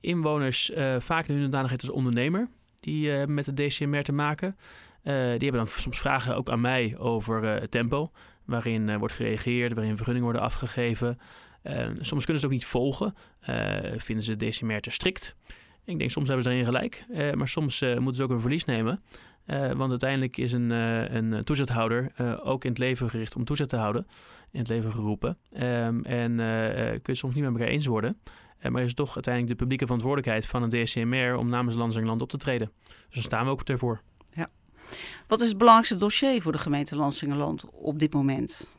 inwoners 0.00 0.72
vaak 0.98 1.26
in 1.26 1.34
hun 1.34 1.42
hoedanigheid 1.42 1.80
als 1.80 1.90
ondernemer 1.90 2.48
die 2.80 3.26
met 3.26 3.44
de 3.44 3.54
DCMR 3.54 4.02
te 4.02 4.12
maken. 4.12 4.56
Uh, 5.04 5.14
die 5.14 5.22
hebben 5.22 5.52
dan 5.52 5.66
soms 5.66 5.98
vragen 5.98 6.36
ook 6.36 6.48
aan 6.48 6.60
mij 6.60 6.94
over 6.98 7.44
uh, 7.44 7.60
het 7.60 7.70
tempo 7.70 8.10
waarin 8.44 8.88
uh, 8.88 8.96
wordt 8.96 9.14
gereageerd, 9.14 9.74
waarin 9.74 9.96
vergunningen 9.96 10.28
worden 10.28 10.42
afgegeven. 10.42 11.18
soms 12.00 12.24
kunnen 12.24 12.24
ze 12.24 12.32
het 12.32 12.44
ook 12.44 12.50
niet 12.50 12.64
volgen, 12.64 13.14
vinden 13.96 14.24
ze 14.24 14.36
de 14.36 14.46
DCMR 14.46 14.80
te 14.80 14.90
strikt. 14.90 15.34
Ik 15.84 15.98
denk 15.98 16.10
soms 16.10 16.28
hebben 16.28 16.44
ze 16.44 16.50
daarin 16.50 16.66
gelijk, 16.66 17.04
maar 17.34 17.48
soms 17.48 17.80
moeten 17.80 18.14
ze 18.14 18.22
ook 18.22 18.30
een 18.30 18.40
verlies 18.40 18.64
nemen. 18.64 19.02
want 19.76 19.90
uiteindelijk 19.90 20.36
is 20.36 20.52
een, 20.52 20.70
een 20.70 21.44
toezichthouder 21.44 22.12
ook 22.42 22.64
in 22.64 22.70
het 22.70 22.78
leven 22.78 23.10
gericht 23.10 23.36
om 23.36 23.44
toezicht 23.44 23.68
te 23.68 23.76
houden, 23.76 24.06
in 24.50 24.58
het 24.58 24.68
leven 24.68 24.92
geroepen. 24.92 25.38
Um, 25.52 26.04
en 26.04 26.36
kun 27.02 27.12
je 27.12 27.14
soms 27.14 27.34
niet 27.34 27.44
met 27.44 27.52
elkaar 27.52 27.68
eens 27.68 27.86
worden. 27.86 28.18
maar 28.68 28.82
is 28.82 28.88
het 28.88 28.96
toch 28.96 29.14
uiteindelijk 29.14 29.52
de 29.52 29.58
publieke 29.58 29.84
verantwoordelijkheid 29.84 30.46
van 30.46 30.62
een 30.62 30.84
DCMR 30.84 31.36
om 31.36 31.48
namens 31.48 31.74
Lansingerland 31.76 32.22
op 32.22 32.28
te 32.28 32.36
treden. 32.36 32.70
Dus 32.86 33.14
daar 33.14 33.22
staan 33.22 33.44
we 33.44 33.50
ook 33.50 33.62
ervoor. 33.62 34.02
Wat 35.26 35.40
is 35.40 35.48
het 35.48 35.58
belangrijkste 35.58 35.96
dossier 35.96 36.42
voor 36.42 36.52
de 36.52 36.58
gemeente 36.58 36.96
Lansingerland 36.96 37.64
op 37.70 37.98
dit 37.98 38.12
moment? 38.12 38.70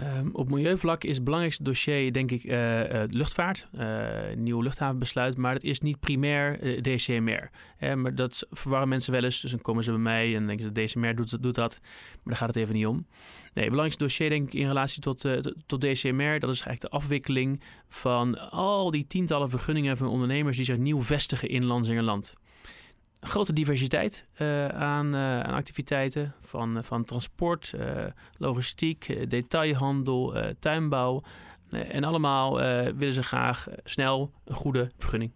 Um, 0.00 0.30
op 0.32 0.50
milieuvlak 0.50 1.04
is 1.04 1.14
het 1.14 1.24
belangrijkste 1.24 1.62
dossier, 1.62 2.12
denk 2.12 2.30
ik, 2.30 2.44
uh, 2.44 2.80
uh, 2.80 3.02
luchtvaart. 3.08 3.66
Uh, 3.78 4.08
nieuw 4.36 4.60
luchthavenbesluit, 4.60 5.36
maar 5.36 5.52
dat 5.52 5.62
is 5.62 5.80
niet 5.80 6.00
primair 6.00 6.82
DCMR. 6.82 7.50
Maar 7.96 8.14
dat 8.14 8.46
verwarren 8.50 8.88
mensen 8.88 9.12
wel 9.12 9.24
eens. 9.24 9.40
Dus 9.40 9.50
dan 9.50 9.60
komen 9.60 9.84
ze 9.84 9.90
bij 9.90 10.00
mij 10.00 10.36
en 10.36 10.46
denken 10.46 10.64
ze, 10.64 10.84
DCMR 10.84 11.14
doet, 11.14 11.42
doet 11.42 11.54
dat. 11.54 11.78
Maar 11.82 12.20
daar 12.24 12.36
gaat 12.36 12.48
het 12.48 12.56
even 12.56 12.74
niet 12.74 12.86
om. 12.86 12.94
Nee, 12.96 13.04
het 13.64 13.72
belangrijkste 13.72 14.02
dossier, 14.02 14.28
denk 14.28 14.46
ik, 14.46 14.54
in 14.54 14.66
relatie 14.66 15.02
tot, 15.02 15.28
tot 15.66 15.80
DCMR... 15.80 16.38
dat 16.38 16.50
is 16.50 16.62
eigenlijk 16.62 16.80
de 16.80 16.88
afwikkeling 16.88 17.62
van 17.88 18.50
al 18.50 18.90
die 18.90 19.06
tientallen 19.06 19.50
vergunningen 19.50 19.96
van 19.96 20.08
ondernemers... 20.08 20.56
die 20.56 20.66
zich 20.66 20.78
nieuw 20.78 21.02
vestigen 21.02 21.48
in 21.48 21.64
Lansingerland 21.64 22.34
grote 23.28 23.52
diversiteit 23.52 24.26
uh, 24.38 24.68
aan, 24.68 25.14
uh, 25.14 25.40
aan, 25.40 25.54
activiteiten. 25.54 26.34
Van, 26.40 26.76
uh, 26.76 26.82
van 26.82 27.04
transport, 27.04 27.74
logistiek, 28.38 29.30
detailhandel, 29.30 30.34
tuinbouw. 30.58 31.22
en 31.70 32.04
allemaal 32.04 32.56
willen 32.96 33.12
ze 33.12 33.22
graag 33.22 33.66
snel 33.84 34.32
een 34.44 34.54
goede 34.54 34.90
vergunning. 34.96 35.32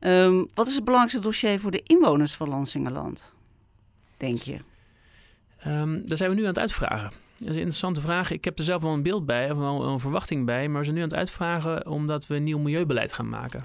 Um, 0.00 0.48
wat 0.54 0.66
is 0.66 0.74
het 0.74 0.84
belangrijkste 0.84 1.22
dossier 1.22 1.60
voor 1.60 1.70
de 1.70 1.82
inwoners 1.82 2.34
van 2.34 2.48
Lansingerland, 2.48 3.32
denk 4.16 4.42
je? 4.42 4.58
Um, 5.66 6.06
daar 6.06 6.16
zijn 6.16 6.30
we 6.30 6.36
nu 6.36 6.42
aan 6.42 6.48
het 6.48 6.58
uitvragen. 6.58 7.10
Dat 7.10 7.48
is 7.48 7.54
een 7.54 7.60
interessante 7.60 8.00
vraag. 8.00 8.30
Ik 8.30 8.44
heb 8.44 8.58
er 8.58 8.64
zelf 8.64 8.82
wel 8.82 8.92
een 8.92 9.02
beeld 9.02 9.26
bij, 9.26 9.50
of 9.50 9.58
wel 9.58 9.84
een 9.84 9.98
verwachting 9.98 10.46
bij. 10.46 10.68
Maar 10.68 10.78
we 10.78 10.84
zijn 10.84 10.96
nu 10.96 11.02
aan 11.02 11.08
het 11.08 11.18
uitvragen 11.18 11.86
omdat 11.86 12.26
we 12.26 12.36
een 12.36 12.44
nieuw 12.44 12.58
milieubeleid 12.58 13.12
gaan 13.12 13.28
maken. 13.28 13.64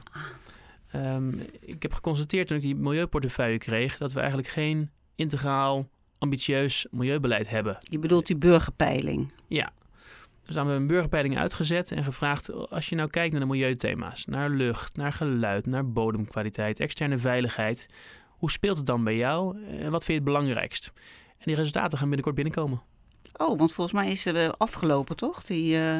Ehm, 0.95 1.29
ik 1.59 1.81
heb 1.81 1.93
geconstateerd 1.93 2.47
toen 2.47 2.57
ik 2.57 2.63
die 2.63 2.75
milieuportefeuille 2.75 3.57
kreeg 3.57 3.97
dat 3.97 4.11
we 4.11 4.19
eigenlijk 4.19 4.49
geen 4.49 4.89
integraal 5.15 5.89
ambitieus 6.17 6.87
milieubeleid 6.91 7.49
hebben. 7.49 7.77
Je 7.79 7.99
bedoelt 7.99 8.27
die 8.27 8.35
burgerpeiling? 8.35 9.31
Ja. 9.47 9.71
Dus 10.43 10.55
dan 10.55 10.55
hebben 10.55 10.75
we 10.75 10.81
een 10.81 10.87
burgerpeiling 10.87 11.37
uitgezet 11.37 11.91
en 11.91 12.03
gevraagd: 12.03 12.69
als 12.69 12.89
je 12.89 12.95
nou 12.95 13.09
kijkt 13.09 13.31
naar 13.31 13.41
de 13.41 13.47
milieuthema's, 13.47 14.25
naar 14.25 14.49
lucht, 14.49 14.95
naar 14.95 15.11
geluid, 15.11 15.65
naar 15.65 15.91
bodemkwaliteit, 15.91 16.79
externe 16.79 17.17
veiligheid, 17.17 17.87
hoe 18.29 18.51
speelt 18.51 18.77
het 18.77 18.85
dan 18.85 19.03
bij 19.03 19.15
jou 19.15 19.57
en 19.67 19.91
wat 19.91 20.03
vind 20.03 20.07
je 20.07 20.13
het 20.13 20.23
belangrijkst? 20.23 20.91
En 21.37 21.43
die 21.45 21.55
resultaten 21.55 21.97
gaan 21.97 22.07
binnenkort 22.07 22.35
binnenkomen. 22.35 22.81
Oh, 23.37 23.57
want 23.57 23.73
volgens 23.73 23.95
mij 24.01 24.11
is 24.11 24.25
er 24.25 24.51
afgelopen, 24.57 25.15
toch? 25.15 25.43
Die 25.43 25.77
uh, 25.77 25.99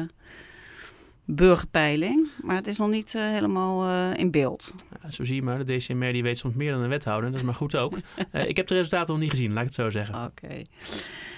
burgerpeiling. 1.26 2.28
Maar 2.42 2.56
het 2.56 2.66
is 2.66 2.78
nog 2.78 2.88
niet 2.88 3.14
uh, 3.14 3.22
helemaal 3.22 3.88
uh, 3.88 4.18
in 4.18 4.30
beeld. 4.30 4.74
Ja, 5.02 5.10
zo 5.10 5.24
zie 5.24 5.34
je 5.34 5.42
maar. 5.42 5.64
De 5.64 5.76
DCMR 5.76 6.12
die 6.12 6.22
weet 6.22 6.38
soms 6.38 6.54
meer 6.54 6.72
dan 6.72 6.80
een 6.82 6.88
wethouder. 6.88 7.30
Dat 7.30 7.38
is 7.38 7.44
maar 7.46 7.54
goed 7.54 7.76
ook. 7.76 7.98
ik 8.32 8.56
heb 8.56 8.66
de 8.66 8.74
resultaten 8.74 9.12
nog 9.12 9.22
niet 9.22 9.30
gezien, 9.30 9.52
laat 9.52 9.60
ik 9.60 9.66
het 9.66 9.74
zo 9.74 9.90
zeggen. 9.90 10.24
Oké. 10.24 10.62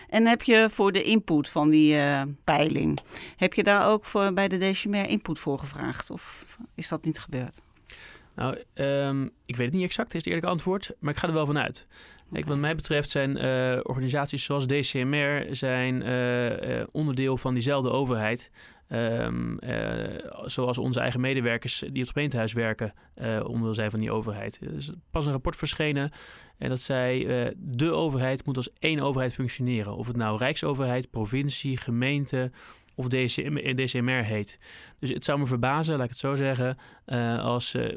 En 0.08 0.26
heb 0.26 0.42
je 0.42 0.68
voor 0.70 0.92
de 0.92 1.02
input 1.02 1.48
van 1.48 1.70
die 1.70 1.96
peiling, 2.44 2.98
heb 3.36 3.54
je 3.54 3.62
daar 3.62 3.88
ook 3.88 4.04
voor, 4.04 4.32
bij 4.32 4.48
de 4.48 4.58
DCMR 4.58 5.08
input 5.08 5.38
voor 5.38 5.58
gevraagd? 5.58 6.10
Of 6.10 6.56
is 6.74 6.88
dat 6.88 7.04
niet 7.04 7.18
gebeurd? 7.18 7.60
Nou, 8.38 8.58
um, 8.74 9.30
ik 9.46 9.56
weet 9.56 9.66
het 9.66 9.74
niet 9.74 9.84
exact, 9.84 10.14
is 10.14 10.18
het 10.18 10.26
eerlijke 10.26 10.50
antwoord, 10.50 10.90
maar 10.98 11.12
ik 11.12 11.18
ga 11.18 11.26
er 11.26 11.32
wel 11.32 11.46
vanuit. 11.46 11.86
Kijk, 12.32 12.46
wat 12.46 12.56
mij 12.56 12.74
betreft 12.74 13.10
zijn 13.10 13.44
uh, 13.44 13.80
organisaties 13.82 14.44
zoals 14.44 14.66
DCMR 14.66 15.46
zijn 15.50 16.02
uh, 16.02 16.82
onderdeel 16.92 17.36
van 17.36 17.54
diezelfde 17.54 17.90
overheid. 17.90 18.50
Um, 18.90 19.58
zoals 20.44 20.78
onze 20.78 21.00
eigen 21.00 21.20
medewerkers 21.20 21.78
die 21.78 21.88
op 21.88 21.94
het 21.94 22.10
gemeentehuis 22.10 22.52
werken, 22.52 22.92
onderdeel 23.42 23.74
zijn 23.74 23.90
van 23.90 24.00
die 24.00 24.12
overheid. 24.12 24.58
Er 24.60 24.74
is 24.74 24.92
pas 25.10 25.26
een 25.26 25.32
rapport 25.32 25.56
verschenen 25.56 26.10
en 26.58 26.68
dat 26.68 26.80
zei: 26.80 27.26
de 27.56 27.90
overheid 27.90 28.46
moet 28.46 28.56
als 28.56 28.72
één 28.78 29.00
overheid 29.00 29.34
functioneren. 29.34 29.96
Of 29.96 30.06
het 30.06 30.16
nou 30.16 30.38
Rijksoverheid, 30.38 31.10
provincie, 31.10 31.76
gemeente 31.76 32.50
of 32.98 33.08
DCM, 33.08 33.74
DCMR 33.74 34.24
heet. 34.24 34.58
Dus 34.98 35.10
het 35.10 35.24
zou 35.24 35.38
me 35.38 35.46
verbazen, 35.46 35.94
laat 35.94 36.04
ik 36.04 36.10
het 36.10 36.18
zo 36.18 36.34
zeggen, 36.34 36.76
uh, 37.06 37.44
als 37.44 37.74
uh, 37.74 37.96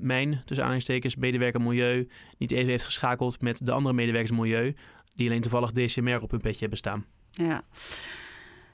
mijn, 0.00 0.30
tussen 0.30 0.56
aanhalingstekens, 0.56 1.16
medewerker 1.16 1.60
milieu 1.60 2.08
niet 2.38 2.50
even 2.50 2.68
heeft 2.68 2.84
geschakeld 2.84 3.40
met 3.40 3.66
de 3.66 3.72
andere 3.72 3.94
medewerkers 3.94 4.38
milieu, 4.38 4.74
die 5.14 5.28
alleen 5.28 5.40
toevallig 5.40 5.70
DCMR 5.70 6.22
op 6.22 6.30
hun 6.30 6.40
petje 6.40 6.60
hebben 6.60 6.78
staan. 6.78 7.06
Ja. 7.30 7.62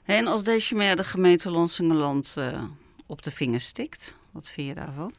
En 0.09 0.27
als 0.27 0.43
DCMR 0.43 0.95
de 0.95 1.03
gemeente 1.03 1.51
Lansingerland 1.51 2.35
uh, 2.37 2.63
op 3.05 3.21
de 3.21 3.31
vingers 3.31 3.65
stikt, 3.65 4.17
wat 4.31 4.47
vind 4.47 4.67
je 4.67 4.73
daarvan? 4.73 5.13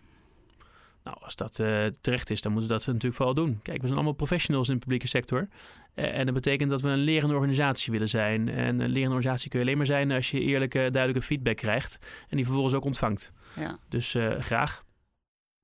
Nou, 1.05 1.17
als 1.21 1.37
dat 1.37 1.59
uh, 1.59 1.87
terecht 2.01 2.31
is, 2.31 2.41
dan 2.41 2.53
moeten 2.53 2.71
ze 2.71 2.77
dat 2.77 2.87
natuurlijk 2.87 3.15
vooral 3.15 3.35
doen. 3.35 3.61
Kijk, 3.63 3.77
we 3.77 3.83
zijn 3.87 3.95
allemaal 3.95 4.15
professionals 4.15 4.69
in 4.69 4.75
de 4.75 4.81
publieke 4.81 5.09
sector. 5.09 5.49
Uh, 5.95 6.19
en 6.19 6.25
dat 6.25 6.35
betekent 6.35 6.71
dat 6.71 6.81
we 6.81 6.89
een 6.89 6.99
lerende 6.99 7.35
organisatie 7.35 7.93
willen 7.93 8.09
zijn. 8.09 8.49
En 8.49 8.81
een 8.81 8.91
lerende 8.91 9.15
organisatie 9.15 9.51
kun 9.51 9.59
je 9.59 9.65
alleen 9.65 9.77
maar 9.77 9.87
zijn 9.87 10.11
als 10.11 10.31
je 10.31 10.41
eerlijke, 10.41 10.89
duidelijke 10.91 11.27
feedback 11.27 11.57
krijgt. 11.57 11.99
En 12.29 12.37
die 12.37 12.45
vervolgens 12.45 12.75
ook 12.75 12.85
ontvangt. 12.85 13.33
Ja. 13.57 13.79
Dus 13.89 14.17
graag. 14.39 14.85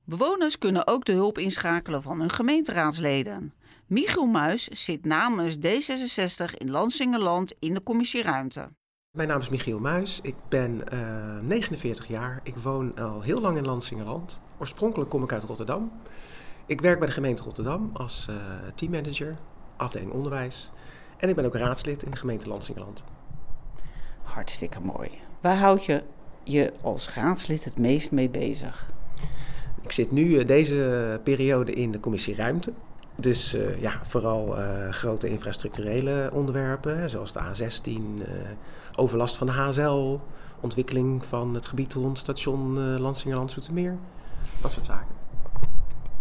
Bewoners 0.05 0.59
kunnen 0.59 0.87
ook 0.87 1.05
de 1.05 1.13
hulp 1.13 1.39
inschakelen 1.39 2.03
van 2.03 2.21
hun 2.21 2.31
gemeenteraadsleden. 2.31 3.55
Michiel 3.87 4.27
Muis 4.27 4.65
zit 4.65 5.05
namens 5.05 5.57
D66 5.57 6.55
in 6.57 6.71
Lansingerland 6.71 7.55
in 7.59 7.75
de 7.75 7.83
commissieruimte. 7.83 8.71
Mijn 9.17 9.29
naam 9.29 9.41
is 9.41 9.49
Michiel 9.49 9.79
Muis. 9.79 10.21
Ik 10.23 10.35
ben 10.49 10.83
49 11.43 12.07
jaar. 12.07 12.41
Ik 12.43 12.55
woon 12.55 12.99
al 12.99 13.23
heel 13.23 13.41
lang 13.41 13.57
in 13.57 13.65
Lansingerland. 13.65 14.41
Oorspronkelijk 14.59 15.11
kom 15.11 15.23
ik 15.23 15.33
uit 15.33 15.43
Rotterdam. 15.43 15.93
Ik 16.67 16.81
werk 16.81 16.99
bij 16.99 17.09
de 17.09 17.15
gemeente 17.15 17.43
Rotterdam 17.43 17.91
als 17.93 18.27
uh, 18.31 18.37
teammanager, 18.75 19.37
afdeling 19.77 20.13
onderwijs. 20.13 20.73
En 21.17 21.29
ik 21.29 21.35
ben 21.35 21.45
ook 21.45 21.55
raadslid 21.55 22.03
in 22.03 22.11
de 22.11 22.17
gemeente 22.17 22.49
Lansingerland. 22.49 23.05
Hartstikke 24.23 24.81
mooi. 24.81 25.11
Waar 25.41 25.57
houd 25.57 25.85
je 25.85 26.03
je 26.45 26.73
als 26.81 27.15
raadslid 27.15 27.65
het 27.65 27.79
meest 27.79 28.11
mee 28.11 28.31
bezig? 28.31 28.91
Ik 29.83 29.93
zit 29.93 30.11
nu 30.11 30.25
uh, 30.25 30.47
deze 30.47 31.21
periode 31.25 31.73
in 31.73 31.93
de 31.93 32.01
commissie 32.01 32.35
Ruimte. 32.35 32.73
Dus 33.21 33.55
uh, 33.55 33.81
ja, 33.81 34.01
vooral 34.07 34.55
grote 34.91 35.29
infrastructurele 35.29 36.31
onderwerpen, 36.33 37.11
zoals 37.11 37.33
de 37.33 37.41
A16, 37.41 38.29
overlast 38.95 39.37
van 39.37 39.47
de 39.47 39.53
HSL, 39.53 40.19
ontwikkeling 40.61 41.25
van 41.25 41.55
het 41.55 41.67
gebied 41.67 41.95
rond 41.95 42.19
station 42.19 42.99
Lansingerland-Zoetermeer. 42.99 43.97
Dat 44.61 44.73
soort 44.73 44.85
zaken. 44.85 45.15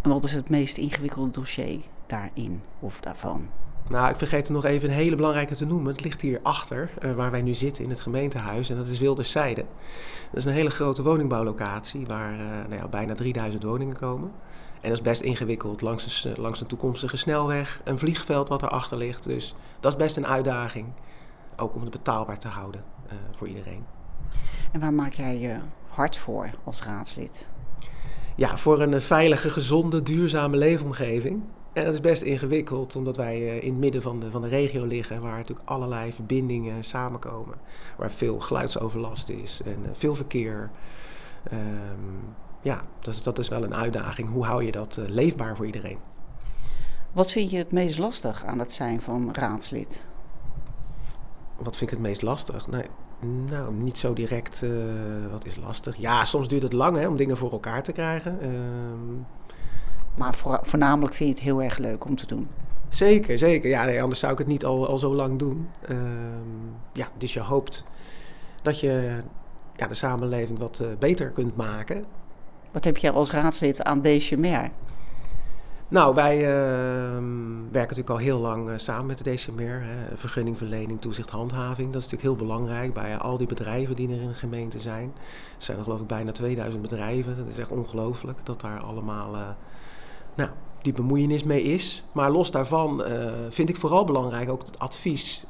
En 0.01 0.09
wat 0.09 0.23
is 0.23 0.33
het 0.33 0.49
meest 0.49 0.77
ingewikkelde 0.77 1.31
dossier 1.31 1.81
daarin 2.05 2.61
of 2.79 2.99
daarvan? 2.99 3.49
Nou, 3.89 4.09
ik 4.09 4.15
vergeet 4.15 4.47
er 4.47 4.53
nog 4.53 4.65
even 4.65 4.89
een 4.89 4.95
hele 4.95 5.15
belangrijke 5.15 5.55
te 5.55 5.65
noemen. 5.65 5.93
Het 5.93 6.03
ligt 6.03 6.21
hier 6.21 6.39
achter, 6.43 6.89
uh, 7.03 7.13
waar 7.13 7.31
wij 7.31 7.41
nu 7.41 7.53
zitten 7.53 7.83
in 7.83 7.89
het 7.89 7.99
gemeentehuis. 7.99 8.69
En 8.69 8.75
dat 8.75 8.87
is 8.87 8.99
Wilderszijde. 8.99 9.65
Dat 10.31 10.39
is 10.39 10.45
een 10.45 10.53
hele 10.53 10.69
grote 10.69 11.03
woningbouwlocatie 11.03 12.05
waar 12.05 12.33
uh, 12.33 12.39
nou 12.39 12.75
ja, 12.75 12.87
bijna 12.87 13.13
3000 13.13 13.63
woningen 13.63 13.95
komen. 13.95 14.31
En 14.85 14.91
dat 14.91 14.99
is 14.99 15.05
best 15.05 15.21
ingewikkeld 15.21 15.81
langs 15.81 16.23
een, 16.23 16.33
langs 16.37 16.61
een 16.61 16.67
toekomstige 16.67 17.17
snelweg. 17.17 17.81
Een 17.83 17.99
vliegveld 17.99 18.49
wat 18.49 18.61
erachter 18.61 18.97
ligt. 18.97 19.23
Dus 19.23 19.55
dat 19.79 19.91
is 19.91 19.97
best 19.97 20.17
een 20.17 20.27
uitdaging. 20.27 20.87
Ook 21.57 21.75
om 21.75 21.81
het 21.81 21.91
betaalbaar 21.91 22.39
te 22.39 22.47
houden 22.47 22.83
uh, 23.07 23.13
voor 23.35 23.47
iedereen. 23.47 23.85
En 24.71 24.79
waar 24.79 24.93
maak 24.93 25.13
jij 25.13 25.39
je 25.39 25.57
hard 25.87 26.17
voor 26.17 26.49
als 26.63 26.81
raadslid? 26.81 27.47
ja, 28.35 28.57
voor 28.57 28.81
een 28.81 29.01
veilige, 29.01 29.49
gezonde, 29.49 30.03
duurzame 30.03 30.57
leefomgeving. 30.57 31.43
En 31.73 31.85
dat 31.85 31.93
is 31.93 31.99
best 31.99 32.21
ingewikkeld, 32.21 32.95
omdat 32.95 33.17
wij 33.17 33.35
eh, 33.35 33.63
in 33.63 33.69
het 33.69 33.79
midden 33.79 34.01
van 34.01 34.19
de, 34.19 34.31
van 34.31 34.41
de 34.41 34.47
regio 34.47 34.85
liggen, 34.85 35.21
waar 35.21 35.37
natuurlijk 35.37 35.69
allerlei 35.69 36.13
verbindingen 36.13 36.83
samenkomen. 36.83 37.55
Waar 37.97 38.11
veel 38.11 38.39
geluidsoverlast 38.39 39.29
is 39.29 39.61
en 39.65 39.77
eh, 39.83 39.89
veel 39.93 40.15
verkeer. 40.15 40.69
Um, 41.53 42.35
ja, 42.65 42.81
dat 42.99 43.13
is, 43.13 43.23
dat 43.23 43.39
is 43.39 43.47
wel 43.47 43.63
een 43.63 43.75
uitdaging. 43.75 44.29
Hoe 44.29 44.45
hou 44.45 44.63
je 44.63 44.71
dat 44.71 44.97
uh, 44.99 45.07
leefbaar 45.07 45.55
voor 45.55 45.65
iedereen? 45.65 45.97
Wat 47.11 47.31
vind 47.31 47.51
je 47.51 47.57
het 47.57 47.71
meest 47.71 47.97
lastig 47.97 48.45
aan 48.45 48.59
het 48.59 48.71
zijn 48.71 49.01
van 49.01 49.29
raadslid? 49.33 50.07
Wat 51.55 51.77
vind 51.77 51.91
ik 51.91 51.97
het 51.97 52.05
meest 52.05 52.21
lastig? 52.21 52.67
Nee, 52.67 52.85
nou, 53.49 53.73
niet 53.73 53.97
zo 53.97 54.13
direct. 54.13 54.61
Uh, 54.63 54.71
wat 55.31 55.45
is 55.45 55.55
lastig? 55.55 55.95
Ja, 55.95 56.25
soms 56.25 56.47
duurt 56.47 56.63
het 56.63 56.73
lang 56.73 56.97
hè, 56.97 57.07
om 57.07 57.15
dingen 57.15 57.37
voor 57.37 57.51
elkaar 57.51 57.83
te 57.83 57.91
krijgen. 57.91 58.37
Uh, 58.41 58.49
maar 60.15 60.33
voor, 60.33 60.59
voornamelijk 60.63 61.13
vind 61.13 61.29
je 61.29 61.35
het 61.35 61.43
heel 61.43 61.63
erg 61.63 61.77
leuk 61.77 62.05
om 62.05 62.15
te 62.15 62.27
doen. 62.27 62.47
Zeker, 62.89 63.37
zeker. 63.37 63.69
Ja, 63.69 63.85
nee, 63.85 64.01
anders 64.01 64.19
zou 64.19 64.31
ik 64.31 64.37
het 64.37 64.47
niet 64.47 64.65
al, 64.65 64.87
al 64.87 64.97
zo 64.97 65.13
lang 65.15 65.39
doen. 65.39 65.69
Uh, 65.89 65.97
ja, 66.93 67.07
dus 67.17 67.33
je 67.33 67.39
hoopt 67.39 67.83
dat 68.61 68.79
je 68.79 69.21
ja, 69.75 69.87
de 69.87 69.93
samenleving 69.93 70.59
wat 70.59 70.79
uh, 70.81 70.87
beter 70.99 71.29
kunt 71.29 71.55
maken. 71.55 72.05
Wat 72.75 72.83
heb 72.83 72.97
jij 72.97 73.11
als 73.11 73.31
raadslid 73.31 73.83
aan 73.83 74.01
DCMR? 74.01 74.69
Nou, 75.87 76.15
wij 76.15 76.37
uh, 76.37 76.47
werken 77.71 77.95
natuurlijk 77.95 78.09
al 78.09 78.17
heel 78.17 78.39
lang 78.39 78.69
uh, 78.69 78.73
samen 78.77 79.05
met 79.05 79.23
de 79.23 79.33
DCMR. 79.33 79.81
Hè. 79.81 80.17
Vergunningverlening, 80.17 81.01
toezicht, 81.01 81.29
handhaving. 81.29 81.93
Dat 81.93 82.01
is 82.01 82.11
natuurlijk 82.11 82.39
heel 82.39 82.47
belangrijk 82.47 82.93
bij 82.93 83.17
al 83.17 83.37
die 83.37 83.47
bedrijven 83.47 83.95
die 83.95 84.09
er 84.09 84.21
in 84.21 84.27
de 84.27 84.33
gemeente 84.33 84.79
zijn. 84.79 85.13
Er 85.57 85.63
zijn 85.63 85.77
er 85.77 85.83
geloof 85.83 85.99
ik 85.99 86.07
bijna 86.07 86.31
2000 86.31 86.81
bedrijven. 86.81 87.37
Dat 87.37 87.47
is 87.47 87.57
echt 87.57 87.71
ongelooflijk 87.71 88.39
dat 88.43 88.61
daar 88.61 88.79
allemaal 88.79 89.35
uh, 89.35 89.47
nou, 90.35 90.49
die 90.81 90.93
bemoeienis 90.93 91.43
mee 91.43 91.63
is. 91.63 92.03
Maar 92.11 92.31
los 92.31 92.51
daarvan 92.51 93.03
vind 93.49 93.69
ik 93.69 93.77
vooral 93.77 94.03
belangrijk 94.03 94.49
ook 94.49 94.61
het 94.61 94.79
advies 94.79 95.45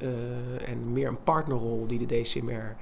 en 0.65 0.93
meer 0.93 1.07
een 1.07 1.23
partnerrol 1.23 1.85
die 1.87 2.05
de 2.05 2.21
DCMR 2.21 2.75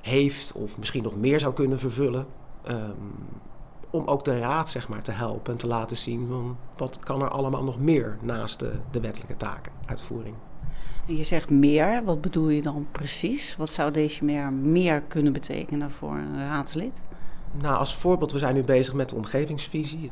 heeft 0.00 0.52
of 0.52 0.78
misschien 0.78 1.02
nog 1.02 1.16
meer 1.16 1.40
zou 1.40 1.54
kunnen 1.54 1.78
vervullen. 1.78 2.26
Um, 2.70 3.42
om 3.94 4.06
ook 4.06 4.24
de 4.24 4.38
raad 4.38 4.68
zeg 4.68 4.88
maar, 4.88 5.02
te 5.02 5.10
helpen 5.10 5.52
en 5.52 5.58
te 5.58 5.66
laten 5.66 5.96
zien 5.96 6.26
van 6.28 6.56
wat 6.76 6.98
kan 6.98 7.22
er 7.22 7.28
allemaal 7.28 7.64
nog 7.64 7.78
meer 7.78 8.18
naast 8.20 8.60
de, 8.60 8.72
de 8.90 9.00
wettelijke 9.00 9.36
taken, 9.36 9.72
uitvoering. 9.86 10.34
En 11.08 11.16
je 11.16 11.22
zegt 11.22 11.50
meer, 11.50 12.04
wat 12.04 12.20
bedoel 12.20 12.48
je 12.48 12.62
dan 12.62 12.86
precies? 12.92 13.56
Wat 13.56 13.70
zou 13.70 13.90
deze 13.90 14.24
meer, 14.24 14.52
meer 14.52 15.00
kunnen 15.02 15.32
betekenen 15.32 15.90
voor 15.90 16.16
een 16.16 16.38
raadslid? 16.38 17.02
Nou, 17.60 17.76
als 17.76 17.96
voorbeeld, 17.96 18.32
we 18.32 18.38
zijn 18.38 18.54
nu 18.54 18.62
bezig 18.62 18.94
met 18.94 19.08
de 19.08 19.14
omgevingsvisie. 19.14 20.10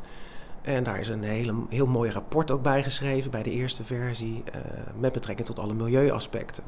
En 0.61 0.83
daar 0.83 0.99
is 0.99 1.07
een 1.07 1.23
hele, 1.23 1.55
heel 1.69 1.87
mooi 1.87 2.11
rapport 2.11 2.51
ook 2.51 2.61
bij 2.61 2.83
geschreven 2.83 3.31
bij 3.31 3.43
de 3.43 3.51
eerste 3.51 3.83
versie, 3.83 4.43
uh, 4.55 4.61
met 4.99 5.11
betrekking 5.11 5.47
tot 5.47 5.59
alle 5.59 5.73
milieuaspecten. 5.73 6.63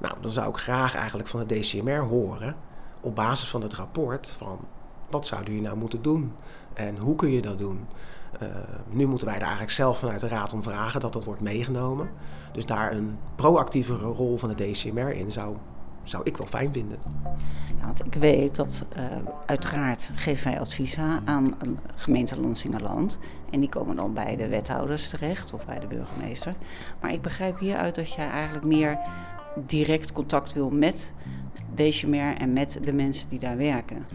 Nou, 0.00 0.14
dan 0.20 0.30
zou 0.30 0.48
ik 0.48 0.56
graag 0.56 0.94
eigenlijk 0.94 1.28
van 1.28 1.46
de 1.46 1.58
DCMR 1.58 2.02
horen, 2.02 2.56
op 3.00 3.14
basis 3.14 3.48
van 3.48 3.62
het 3.62 3.74
rapport, 3.74 4.28
van 4.28 4.58
wat 5.10 5.26
zouden 5.26 5.50
jullie 5.50 5.66
nou 5.66 5.78
moeten 5.78 6.02
doen? 6.02 6.32
En 6.74 6.96
hoe 6.96 7.16
kun 7.16 7.30
je 7.30 7.42
dat 7.42 7.58
doen? 7.58 7.86
Uh, 8.42 8.48
nu 8.88 9.06
moeten 9.06 9.26
wij 9.26 9.36
er 9.36 9.42
eigenlijk 9.42 9.72
zelf 9.72 9.98
vanuit 9.98 10.20
de 10.20 10.28
Raad 10.28 10.52
om 10.52 10.62
vragen 10.62 11.00
dat 11.00 11.12
dat 11.12 11.24
wordt 11.24 11.40
meegenomen. 11.40 12.10
Dus 12.52 12.66
daar 12.66 12.92
een 12.92 13.18
proactievere 13.34 14.06
rol 14.06 14.38
van 14.38 14.48
de 14.48 14.70
DCMR 14.70 15.10
in 15.10 15.32
zou 15.32 15.56
zou 16.04 16.22
ik 16.24 16.36
wel 16.36 16.46
fijn 16.46 16.72
vinden. 16.72 16.98
Ja, 17.78 17.86
want 17.86 18.06
ik 18.06 18.14
weet 18.14 18.56
dat 18.56 18.84
uh, 18.96 19.04
uiteraard 19.46 20.10
geven 20.14 20.50
wij 20.50 20.60
advies 20.60 20.96
aan 21.24 21.54
gemeente 21.94 22.40
Lansingerland. 22.40 23.18
En 23.50 23.60
die 23.60 23.68
komen 23.68 23.96
dan 23.96 24.14
bij 24.14 24.36
de 24.36 24.48
wethouders 24.48 25.08
terecht 25.08 25.52
of 25.52 25.66
bij 25.66 25.78
de 25.78 25.86
burgemeester. 25.86 26.54
Maar 27.00 27.12
ik 27.12 27.22
begrijp 27.22 27.58
hieruit 27.58 27.94
dat 27.94 28.12
jij 28.12 28.28
eigenlijk 28.28 28.64
meer 28.64 28.98
direct 29.66 30.12
contact 30.12 30.52
wil 30.52 30.70
met 30.70 31.12
Decimer 31.74 32.36
en 32.36 32.52
met 32.52 32.78
de 32.82 32.92
mensen 32.92 33.28
die 33.28 33.38
daar 33.38 33.56
werken. 33.56 34.06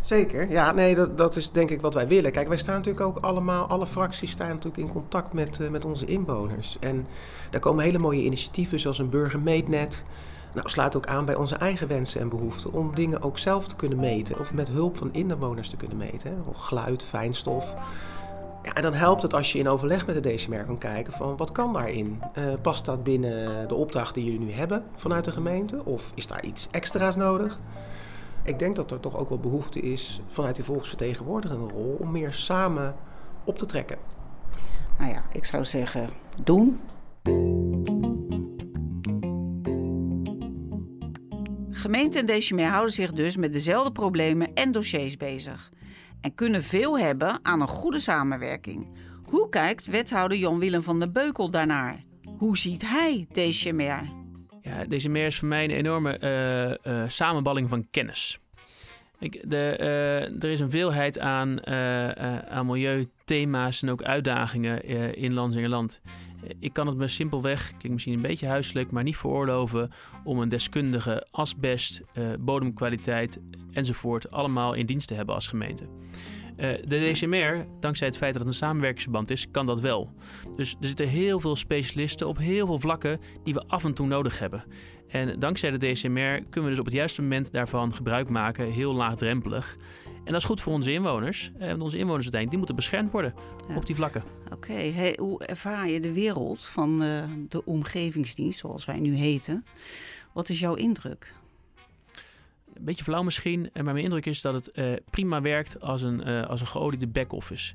Zeker, 0.00 0.50
ja, 0.50 0.72
nee, 0.72 0.94
dat, 0.94 1.18
dat 1.18 1.36
is 1.36 1.50
denk 1.50 1.70
ik 1.70 1.80
wat 1.80 1.94
wij 1.94 2.08
willen. 2.08 2.32
Kijk, 2.32 2.48
wij 2.48 2.56
staan 2.56 2.74
natuurlijk 2.74 3.06
ook 3.06 3.18
allemaal, 3.18 3.66
alle 3.66 3.86
fracties 3.86 4.30
staan 4.30 4.48
natuurlijk 4.48 4.76
in 4.76 4.88
contact 4.88 5.32
met, 5.32 5.58
uh, 5.58 5.68
met 5.68 5.84
onze 5.84 6.06
inwoners. 6.06 6.76
En 6.80 7.06
daar 7.50 7.60
komen 7.60 7.84
hele 7.84 7.98
mooie 7.98 8.22
initiatieven 8.22 8.80
zoals 8.80 8.98
een 8.98 9.10
burgermeetnet. 9.10 10.04
Nou, 10.54 10.68
sluit 10.68 10.96
ook 10.96 11.06
aan 11.06 11.24
bij 11.24 11.34
onze 11.34 11.54
eigen 11.54 11.88
wensen 11.88 12.20
en 12.20 12.28
behoeften 12.28 12.72
om 12.72 12.94
dingen 12.94 13.22
ook 13.22 13.38
zelf 13.38 13.66
te 13.66 13.76
kunnen 13.76 13.98
meten 13.98 14.38
of 14.38 14.52
met 14.54 14.68
hulp 14.68 14.96
van 14.96 15.08
inwoners 15.12 15.68
te 15.68 15.76
kunnen 15.76 15.96
meten. 15.96 16.30
Hè? 16.30 16.34
Geluid, 16.54 17.02
fijnstof. 17.02 17.74
Ja, 18.62 18.74
en 18.74 18.82
dan 18.82 18.92
helpt 18.94 19.22
het 19.22 19.34
als 19.34 19.52
je 19.52 19.58
in 19.58 19.68
overleg 19.68 20.06
met 20.06 20.22
de 20.22 20.34
DCMR 20.34 20.64
kan 20.64 20.78
kijken 20.78 21.12
van 21.12 21.36
wat 21.36 21.52
kan 21.52 21.72
daarin? 21.72 22.22
Uh, 22.38 22.44
past 22.62 22.84
dat 22.84 23.02
binnen 23.02 23.68
de 23.68 23.74
opdracht 23.74 24.14
die 24.14 24.24
jullie 24.24 24.40
nu 24.40 24.52
hebben 24.52 24.84
vanuit 24.96 25.24
de 25.24 25.32
gemeente? 25.32 25.84
Of 25.84 26.12
is 26.14 26.26
daar 26.26 26.44
iets 26.44 26.68
extra's 26.70 27.16
nodig? 27.16 27.58
Ik 28.44 28.58
denk 28.58 28.76
dat 28.76 28.90
er 28.90 29.00
toch 29.00 29.16
ook 29.16 29.28
wel 29.28 29.38
behoefte 29.38 29.80
is 29.80 30.20
vanuit 30.28 30.54
die 30.54 30.64
volksvertegenwoordigende 30.64 31.72
rol 31.72 31.96
om 32.00 32.10
meer 32.10 32.32
samen 32.32 32.96
op 33.44 33.58
te 33.58 33.66
trekken. 33.66 33.98
Nou 34.98 35.12
ja, 35.12 35.22
ik 35.32 35.44
zou 35.44 35.64
zeggen, 35.64 36.08
doen. 36.42 36.80
Gemeente 41.70 42.18
en 42.18 42.26
DCMR 42.26 42.64
houden 42.64 42.94
zich 42.94 43.12
dus 43.12 43.36
met 43.36 43.52
dezelfde 43.52 43.92
problemen 43.92 44.54
en 44.54 44.72
dossiers 44.72 45.16
bezig. 45.16 45.70
En 46.20 46.34
kunnen 46.34 46.62
veel 46.62 46.98
hebben 46.98 47.38
aan 47.42 47.60
een 47.60 47.68
goede 47.68 48.00
samenwerking. 48.00 48.90
Hoe 49.24 49.48
kijkt 49.48 49.86
wethouder 49.86 50.38
Jan-Willem 50.38 50.82
van 50.82 50.98
der 50.98 51.12
Beukel 51.12 51.50
daarnaar? 51.50 52.04
Hoe 52.38 52.58
ziet 52.58 52.82
hij 52.88 53.26
DCMR? 53.32 54.19
Ja, 54.62 54.84
DCMR 54.84 55.16
is 55.16 55.38
voor 55.38 55.48
mij 55.48 55.64
een 55.64 55.70
enorme 55.70 56.18
uh, 56.20 56.92
uh, 56.92 57.08
samenballing 57.08 57.68
van 57.68 57.86
kennis. 57.90 58.38
Ik, 59.18 59.50
de, 59.50 59.76
uh, 59.80 60.42
er 60.42 60.50
is 60.50 60.60
een 60.60 60.70
veelheid 60.70 61.18
aan, 61.18 61.66
aan 62.48 62.66
milieuthema's 62.66 63.82
en 63.82 63.90
ook 63.90 64.02
uitdagingen 64.02 64.84
in 65.16 65.32
Lanzingerland. 65.32 66.00
Ik 66.58 66.72
kan 66.72 66.86
het 66.86 66.96
me 66.96 67.08
simpelweg, 67.08 67.66
klinkt 67.66 67.88
misschien 67.88 68.14
een 68.14 68.22
beetje 68.22 68.46
huiselijk, 68.46 68.90
maar 68.90 69.02
niet 69.02 69.16
veroorloven 69.16 69.90
om 70.24 70.38
een 70.38 70.48
deskundige 70.48 71.26
asbest, 71.30 72.02
bodemkwaliteit 72.38 73.40
enzovoort 73.72 74.30
allemaal 74.30 74.74
in 74.74 74.86
dienst 74.86 75.08
te 75.08 75.14
hebben 75.14 75.34
als 75.34 75.48
gemeente. 75.48 75.84
Uh, 76.60 76.68
de 76.84 77.00
DCMR, 77.00 77.66
dankzij 77.80 78.06
het 78.06 78.16
feit 78.16 78.32
dat 78.32 78.42
het 78.42 78.50
een 78.50 78.56
samenwerkingsverband 78.56 79.30
is, 79.30 79.50
kan 79.50 79.66
dat 79.66 79.80
wel. 79.80 80.12
Dus 80.56 80.76
er 80.80 80.86
zitten 80.86 81.08
heel 81.08 81.40
veel 81.40 81.56
specialisten 81.56 82.28
op 82.28 82.38
heel 82.38 82.66
veel 82.66 82.78
vlakken 82.80 83.20
die 83.44 83.54
we 83.54 83.64
af 83.66 83.84
en 83.84 83.94
toe 83.94 84.06
nodig 84.06 84.38
hebben. 84.38 84.64
En 85.08 85.38
dankzij 85.38 85.70
de 85.70 85.92
DCMR 85.92 86.42
kunnen 86.50 86.62
we 86.62 86.68
dus 86.68 86.78
op 86.78 86.84
het 86.84 86.94
juiste 86.94 87.22
moment 87.22 87.52
daarvan 87.52 87.94
gebruik 87.94 88.28
maken, 88.28 88.72
heel 88.72 88.94
laagdrempelig. 88.94 89.76
En 90.24 90.32
dat 90.32 90.40
is 90.40 90.44
goed 90.44 90.60
voor 90.60 90.72
onze 90.72 90.92
inwoners. 90.92 91.50
En 91.58 91.76
eh, 91.76 91.82
onze 91.82 91.98
inwoners 91.98 92.32
uiteindelijk, 92.32 92.48
die 92.50 92.58
moeten 92.58 92.76
beschermd 92.76 93.12
worden 93.12 93.34
op 93.76 93.86
die 93.86 93.94
vlakken. 93.94 94.22
Oké, 94.52 94.72
hey, 94.72 95.16
hoe 95.20 95.44
ervaar 95.44 95.88
je 95.88 96.00
de 96.00 96.12
wereld 96.12 96.64
van 96.64 97.02
uh, 97.02 97.24
de 97.48 97.64
omgevingsdienst, 97.64 98.58
zoals 98.58 98.84
wij 98.84 99.00
nu 99.00 99.14
heten? 99.14 99.64
Wat 100.32 100.48
is 100.48 100.60
jouw 100.60 100.74
indruk? 100.74 101.32
Een 102.74 102.84
beetje 102.84 103.04
flauw 103.04 103.22
misschien, 103.22 103.70
maar 103.72 103.84
mijn 103.84 103.96
indruk 103.96 104.26
is 104.26 104.40
dat 104.40 104.54
het 104.54 104.70
uh, 104.74 104.92
prima 105.10 105.40
werkt 105.40 105.80
als 105.80 106.02
een, 106.02 106.28
uh, 106.28 106.46
als 106.46 106.60
een 106.60 106.66
geoliede 106.66 107.06
back-office. 107.06 107.74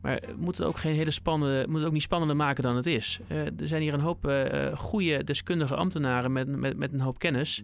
Maar 0.00 0.20
we 0.26 0.34
moeten 0.36 0.64
het 0.64 0.72
ook, 0.72 0.80
geen 0.80 0.94
hele 0.94 1.10
spannende, 1.10 1.68
moeten 1.68 1.86
ook 1.86 1.92
niet 1.92 2.02
spannender 2.02 2.36
maken 2.36 2.62
dan 2.62 2.76
het 2.76 2.86
is. 2.86 3.20
Er 3.28 3.68
zijn 3.68 3.82
hier 3.82 3.94
een 3.94 4.00
hoop 4.00 4.32
goede 4.74 5.24
deskundige 5.24 5.76
ambtenaren 5.76 6.32
met, 6.32 6.56
met, 6.56 6.76
met 6.76 6.92
een 6.92 7.00
hoop 7.00 7.18
kennis. 7.18 7.62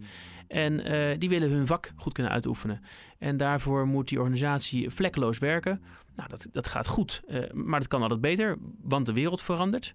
En 0.49 0.77
die 1.19 1.29
willen 1.29 1.51
hun 1.51 1.67
vak 1.67 1.93
goed 1.97 2.13
kunnen 2.13 2.33
uitoefenen. 2.33 2.81
En 3.19 3.37
daarvoor 3.37 3.87
moet 3.87 4.09
die 4.09 4.19
organisatie 4.19 4.91
vlekkeloos 4.91 5.39
werken. 5.39 5.83
Nou, 6.17 6.29
dat, 6.29 6.49
dat 6.53 6.67
gaat 6.67 6.87
goed. 6.87 7.23
maar 7.53 7.81
dat 7.81 7.89
kan 7.89 8.03
altijd 8.03 8.21
beter, 8.21 8.57
want 8.83 9.07
de 9.07 9.13
wereld 9.13 9.43
verandert. 9.43 9.95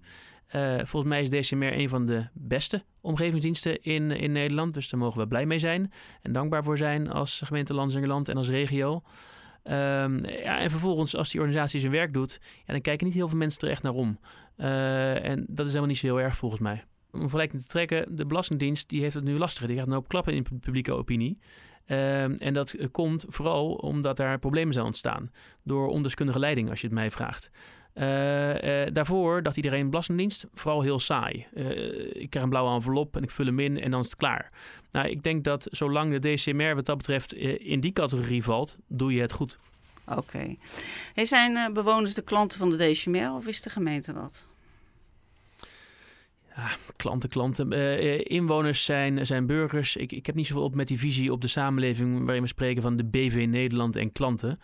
Volgens 0.83 1.11
mij 1.11 1.21
is 1.21 1.29
DCMR 1.29 1.73
een 1.73 1.89
van 1.89 2.05
de 2.05 2.27
beste 2.33 2.83
omgevingsdiensten 3.01 3.83
in, 3.83 4.11
in 4.11 4.31
Nederland. 4.31 4.73
Dus 4.73 4.89
daar 4.89 4.99
mogen 4.99 5.19
we 5.19 5.27
blij 5.27 5.45
mee 5.45 5.59
zijn. 5.59 5.91
En 6.21 6.31
dankbaar 6.31 6.63
voor 6.63 6.77
zijn 6.77 7.11
als 7.11 7.41
gemeente 7.45 7.73
Lansingerland 7.73 8.29
en 8.29 8.37
als 8.37 8.49
regio. 8.49 9.01
Um, 9.63 10.25
ja, 10.25 10.59
en 10.59 10.69
vervolgens, 10.69 11.15
als 11.15 11.29
die 11.29 11.39
organisatie 11.39 11.79
zijn 11.79 11.91
werk 11.91 12.13
doet, 12.13 12.39
dan 12.65 12.81
kijken 12.81 13.05
niet 13.05 13.15
heel 13.15 13.27
veel 13.27 13.37
mensen 13.37 13.61
er 13.61 13.69
echt 13.69 13.83
naar 13.83 13.93
om. 13.93 14.19
Uh, 14.57 15.25
en 15.25 15.45
dat 15.49 15.65
is 15.65 15.71
helemaal 15.71 15.87
niet 15.87 15.97
zo 15.97 16.05
heel 16.05 16.21
erg 16.21 16.35
volgens 16.35 16.61
mij. 16.61 16.83
Om 17.11 17.19
vergelijking 17.19 17.61
te 17.61 17.67
trekken, 17.67 18.15
de 18.15 18.25
Belastingdienst 18.25 18.89
die 18.89 19.01
heeft 19.01 19.13
het 19.13 19.23
nu 19.23 19.37
lastiger. 19.37 19.67
Die 19.67 19.77
gaat 19.77 19.87
een 19.87 19.93
hoop 19.93 20.07
klappen 20.07 20.33
in 20.33 20.45
publieke 20.59 20.93
opinie. 20.93 21.39
Uh, 21.87 22.41
en 22.41 22.53
dat 22.53 22.75
komt 22.91 23.25
vooral 23.27 23.73
omdat 23.73 24.17
daar 24.17 24.39
problemen 24.39 24.73
zijn 24.73 24.85
ontstaan. 24.85 25.31
Door 25.63 25.87
ondeskundige 25.87 26.39
leiding, 26.39 26.69
als 26.69 26.81
je 26.81 26.87
het 26.87 26.95
mij 26.95 27.11
vraagt. 27.11 27.49
Uh, 27.95 28.83
uh, 28.83 28.87
daarvoor 28.93 29.43
dacht 29.43 29.55
iedereen 29.55 29.89
Belastingdienst 29.89 30.45
vooral 30.53 30.81
heel 30.81 30.99
saai. 30.99 31.45
Uh, 31.53 31.69
ik 32.13 32.29
krijg 32.29 32.45
een 32.45 32.49
blauwe 32.49 32.73
envelop 32.75 33.15
en 33.15 33.23
ik 33.23 33.31
vul 33.31 33.45
hem 33.45 33.59
in 33.59 33.79
en 33.79 33.91
dan 33.91 33.99
is 33.99 34.05
het 34.05 34.15
klaar. 34.15 34.51
Nou, 34.91 35.07
ik 35.07 35.23
denk 35.23 35.43
dat 35.43 35.67
zolang 35.71 36.19
de 36.19 36.33
DCMR 36.33 36.75
wat 36.75 36.85
dat 36.85 36.97
betreft 36.97 37.33
in 37.33 37.79
die 37.79 37.93
categorie 37.93 38.43
valt, 38.43 38.77
doe 38.87 39.13
je 39.13 39.21
het 39.21 39.31
goed. 39.31 39.57
Oké. 40.07 40.19
Okay. 40.19 40.57
Hey, 41.13 41.25
zijn 41.25 41.73
bewoners 41.73 42.13
de 42.13 42.21
klanten 42.21 42.59
van 42.59 42.69
de 42.69 42.77
DCMR 42.77 43.33
of 43.33 43.47
is 43.47 43.61
de 43.61 43.69
gemeente 43.69 44.13
dat? 44.13 44.45
Ja, 46.55 46.67
klanten, 46.95 47.29
klanten. 47.29 47.71
inwoners 48.27 48.85
zijn, 48.85 49.25
zijn 49.25 49.45
burgers. 49.45 49.95
Ik, 49.95 50.11
ik 50.11 50.25
heb 50.25 50.35
niet 50.35 50.47
zoveel 50.47 50.63
op 50.63 50.75
met 50.75 50.87
die 50.87 50.99
visie 50.99 51.31
op 51.31 51.41
de 51.41 51.47
samenleving 51.47 52.25
waarin 52.25 52.41
we 52.41 52.47
spreken 52.47 52.81
van 52.81 52.95
de 52.95 53.05
BV 53.05 53.45
Nederland 53.49 53.95
en 53.95 54.11
klanten. 54.11 54.59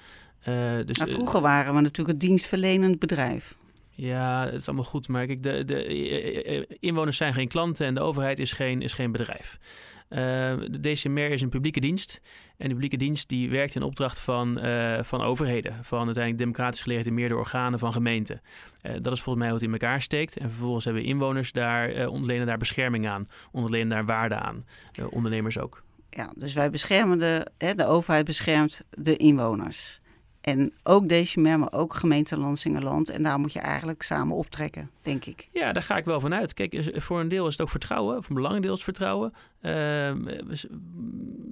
Uh, 0.49 0.85
dus, 0.85 0.97
nou, 0.97 1.11
vroeger 1.11 1.41
waren 1.41 1.75
we 1.75 1.81
natuurlijk 1.81 2.19
het 2.19 2.29
dienstverlenend 2.29 2.99
bedrijf. 2.99 3.57
Ja, 3.89 4.45
het 4.45 4.53
is 4.53 4.67
allemaal 4.67 4.85
goed, 4.85 5.07
maar 5.07 5.25
kijk, 5.25 5.43
de, 5.43 5.65
de 5.65 6.77
inwoners 6.79 7.17
zijn 7.17 7.33
geen 7.33 7.47
klanten 7.47 7.85
en 7.85 7.93
de 7.93 8.01
overheid 8.01 8.39
is 8.39 8.51
geen, 8.51 8.81
is 8.81 8.93
geen 8.93 9.11
bedrijf. 9.11 9.59
Uh, 10.09 10.17
de 10.69 10.79
DCMR 10.81 11.31
is 11.31 11.41
een 11.41 11.49
publieke 11.49 11.79
dienst. 11.79 12.21
En 12.57 12.67
de 12.67 12.73
publieke 12.73 12.97
dienst 12.97 13.29
die 13.29 13.49
werkt 13.49 13.75
in 13.75 13.81
opdracht 13.81 14.19
van, 14.19 14.65
uh, 14.65 15.03
van 15.03 15.21
overheden. 15.21 15.83
Van 15.83 16.05
uiteindelijk 16.05 16.37
democratisch 16.37 16.81
gelegitimeerde 16.81 17.35
organen 17.35 17.79
van 17.79 17.93
gemeenten. 17.93 18.41
Uh, 18.83 18.91
dat 19.01 19.13
is 19.13 19.21
volgens 19.21 19.35
mij 19.35 19.47
hoe 19.47 19.57
het 19.57 19.65
in 19.65 19.71
elkaar 19.71 20.01
steekt. 20.01 20.37
En 20.37 20.49
vervolgens 20.49 20.85
hebben 20.85 21.03
inwoners 21.03 21.51
daar, 21.51 22.07
onderlenen 22.07 22.47
daar 22.47 22.57
bescherming 22.57 23.07
aan. 23.07 23.25
Onderlenen 23.51 23.89
daar 23.89 24.05
waarde 24.05 24.35
aan. 24.35 24.65
ondernemers 25.09 25.59
ook. 25.59 25.83
Ja, 26.09 26.33
dus 26.35 26.53
wij 26.53 26.69
beschermen 26.69 27.19
de, 27.19 27.47
hè, 27.57 27.75
de 27.75 27.85
overheid 27.85 28.25
beschermt 28.25 28.81
de 28.89 29.17
inwoners. 29.17 30.01
En 30.41 30.73
ook 30.83 31.09
Decimer, 31.09 31.59
maar 31.59 31.73
ook 31.73 31.93
gemeente 31.93 32.37
Lansingerland. 32.37 33.09
En 33.09 33.23
daar 33.23 33.39
moet 33.39 33.53
je 33.53 33.59
eigenlijk 33.59 34.01
samen 34.01 34.35
optrekken, 34.35 34.89
denk 35.01 35.25
ik. 35.25 35.49
Ja, 35.53 35.71
daar 35.71 35.83
ga 35.83 35.97
ik 35.97 36.05
wel 36.05 36.19
vanuit. 36.19 36.53
Kijk, 36.53 36.91
voor 36.93 37.19
een 37.19 37.27
deel 37.27 37.45
is 37.45 37.51
het 37.51 37.61
ook 37.61 37.69
vertrouwen. 37.69 38.15
Voor 38.15 38.29
een 38.29 38.35
belangrijk 38.35 38.63
deel 38.63 38.75
is 38.75 38.85
het 38.85 38.95
vertrouwen. 38.95 39.33
Uh, 39.33 39.71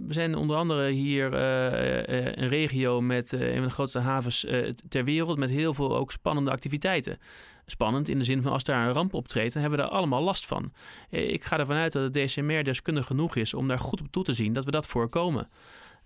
we 0.08 0.14
zijn 0.14 0.36
onder 0.36 0.56
andere 0.56 0.90
hier 0.90 1.34
uh, 1.34 2.34
een 2.36 2.48
regio 2.48 3.02
met 3.02 3.32
een 3.32 3.54
van 3.54 3.64
de 3.64 3.70
grootste 3.70 4.00
havens 4.00 4.46
ter 4.90 5.04
wereld. 5.04 5.38
Met 5.38 5.50
heel 5.50 5.74
veel 5.74 5.98
ook 5.98 6.12
spannende 6.12 6.52
activiteiten. 6.52 7.20
Spannend 7.66 8.10
in 8.10 8.18
de 8.18 8.24
zin 8.24 8.42
van 8.42 8.52
als 8.52 8.64
daar 8.64 8.88
een 8.88 8.94
ramp 8.94 9.14
optreedt, 9.14 9.54
dan 9.54 9.62
hebben 9.62 9.80
we 9.80 9.86
daar 9.86 9.96
allemaal 9.96 10.24
last 10.24 10.46
van. 10.46 10.72
Ik 11.10 11.44
ga 11.44 11.60
ervan 11.60 11.76
uit 11.76 11.92
dat 11.92 12.14
de 12.14 12.26
DCMR 12.26 12.64
deskundig 12.64 13.06
genoeg 13.06 13.36
is 13.36 13.54
om 13.54 13.68
daar 13.68 13.80
goed 13.80 14.02
op 14.02 14.08
toe 14.12 14.24
te 14.24 14.34
zien 14.34 14.54
dat 14.54 14.66
we 14.66 14.72
dat 14.72 14.88
voorkomen. 14.88 15.50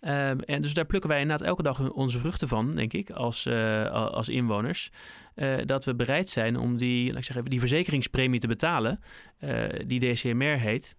Um, 0.02 0.40
en 0.40 0.62
dus 0.62 0.74
daar 0.74 0.86
plukken 0.86 1.10
wij 1.10 1.22
inderdaad 1.22 1.48
elke 1.48 1.64
dag 1.64 1.90
onze 1.90 2.20
vruchten 2.20 2.48
van, 2.48 2.72
denk 2.72 2.94
ik, 2.94 3.10
als, 3.10 3.46
uh, 3.46 3.92
als 3.92 4.30
inwoners. 4.30 4.92
Uh, 5.36 5.56
dat 5.66 5.86
we 5.86 5.96
bereid 5.96 6.30
zijn 6.30 6.58
om 6.58 6.78
die, 6.78 7.10
laat 7.10 7.20
ik 7.20 7.24
zeggen, 7.24 7.46
die 7.46 7.60
verzekeringspremie 7.60 8.40
te 8.40 8.48
betalen, 8.48 9.00
uh, 9.40 9.66
die 9.88 10.00
DCMR 10.00 10.60
heet. 10.60 10.96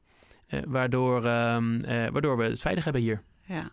waardoor, 0.67 1.17
um, 1.27 1.81
waardoor 1.87 2.37
we 2.37 2.45
het 2.45 2.61
veilig 2.61 2.85
hebben 2.85 3.03
hier. 3.03 3.23
Ja. 3.41 3.73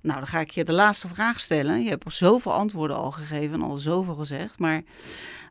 Nou, 0.00 0.18
dan 0.18 0.26
ga 0.26 0.40
ik 0.40 0.50
je 0.50 0.64
de 0.64 0.72
laatste 0.72 1.08
vraag 1.08 1.40
stellen. 1.40 1.82
Je 1.82 1.88
hebt 1.88 2.14
zoveel 2.14 2.52
antwoorden 2.52 2.96
al 2.96 3.10
gegeven 3.10 3.54
en 3.54 3.62
al 3.62 3.76
zoveel 3.76 4.14
gezegd. 4.14 4.58
Maar 4.58 4.82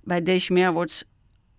bij 0.04 0.22
DCMR 0.22 0.72
wordt 0.72 1.08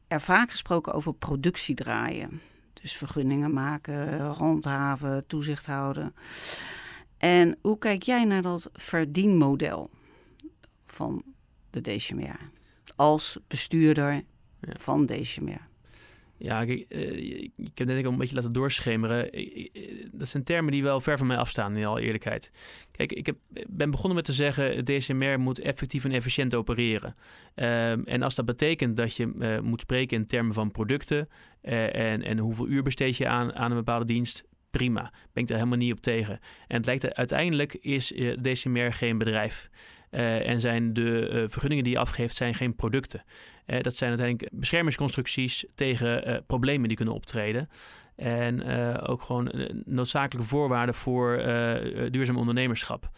er 0.08 0.20
vaak 0.20 0.50
gesproken 0.50 0.92
over 0.92 1.14
productie 1.14 1.74
draaien. 1.74 2.40
Dus 2.82 2.96
vergunningen 2.96 3.52
maken, 3.52 4.20
handhaven, 4.20 5.26
toezicht 5.26 5.66
houden. 5.66 6.14
En 7.18 7.58
hoe 7.60 7.78
kijk 7.78 8.02
jij 8.02 8.24
naar 8.24 8.42
dat 8.42 8.70
verdienmodel 8.72 9.90
van 10.86 11.22
de 11.70 11.80
DCMR 11.80 12.50
als 12.96 13.38
bestuurder 13.48 14.22
van 14.60 15.06
DCMR? 15.06 15.66
Ja, 16.38 16.66
uh, 16.66 16.78
ik 17.56 17.78
heb 17.78 17.86
net 17.86 18.04
al 18.04 18.12
een 18.12 18.18
beetje 18.18 18.34
laten 18.34 18.52
doorschemeren. 18.52 19.30
Dat 20.12 20.28
zijn 20.28 20.44
termen 20.44 20.72
die 20.72 20.82
wel 20.82 21.00
ver 21.00 21.18
van 21.18 21.26
mij 21.26 21.36
afstaan, 21.36 21.76
in 21.76 21.84
alle 21.84 22.00
eerlijkheid. 22.00 22.50
Kijk, 22.90 23.12
ik 23.12 23.26
heb, 23.26 23.36
ben 23.68 23.90
begonnen 23.90 24.14
met 24.16 24.24
te 24.24 24.32
zeggen... 24.32 24.84
DSMR 24.84 25.40
moet 25.40 25.58
effectief 25.58 26.04
en 26.04 26.12
efficiënt 26.12 26.54
opereren. 26.54 27.14
Um, 27.54 28.04
en 28.04 28.22
als 28.22 28.34
dat 28.34 28.44
betekent 28.44 28.96
dat 28.96 29.16
je 29.16 29.32
uh, 29.38 29.60
moet 29.60 29.80
spreken 29.80 30.16
in 30.16 30.26
termen 30.26 30.54
van 30.54 30.70
producten... 30.70 31.28
Uh, 31.62 31.94
en, 31.94 32.22
en 32.22 32.38
hoeveel 32.38 32.68
uur 32.68 32.82
besteed 32.82 33.16
je 33.16 33.28
aan, 33.28 33.54
aan 33.54 33.70
een 33.70 33.76
bepaalde 33.76 34.04
dienst 34.04 34.44
prima. 34.76 35.12
Ben 35.32 35.42
ik 35.42 35.48
daar 35.48 35.58
helemaal 35.58 35.78
niet 35.78 35.92
op 35.92 36.00
tegen. 36.00 36.40
En 36.68 36.76
het 36.76 36.86
lijkt 36.86 37.14
uiteindelijk 37.14 37.74
is 37.74 38.12
uh, 38.12 38.36
DCMR 38.42 38.92
geen 38.92 39.18
bedrijf. 39.18 39.70
Uh, 40.10 40.48
en 40.48 40.60
zijn 40.60 40.92
de 40.92 41.30
uh, 41.32 41.44
vergunningen 41.48 41.84
die 41.84 41.92
je 41.92 41.98
afgeeft 41.98 42.36
zijn 42.36 42.54
geen 42.54 42.74
producten. 42.74 43.22
dat 43.66 43.96
zijn 43.96 44.10
uiteindelijk 44.10 44.50
beschermingsconstructies 44.52 45.64
tegen 45.74 46.42
problemen 46.46 46.88
die 46.88 46.96
kunnen 46.96 47.14
optreden. 47.14 47.68
En 48.16 48.64
ook 49.00 49.22
gewoon 49.22 49.52
noodzakelijke 49.84 50.48
voorwaarden 50.48 50.94
voor 50.94 51.36
duurzaam 52.10 52.36
ondernemerschap. 52.36 53.10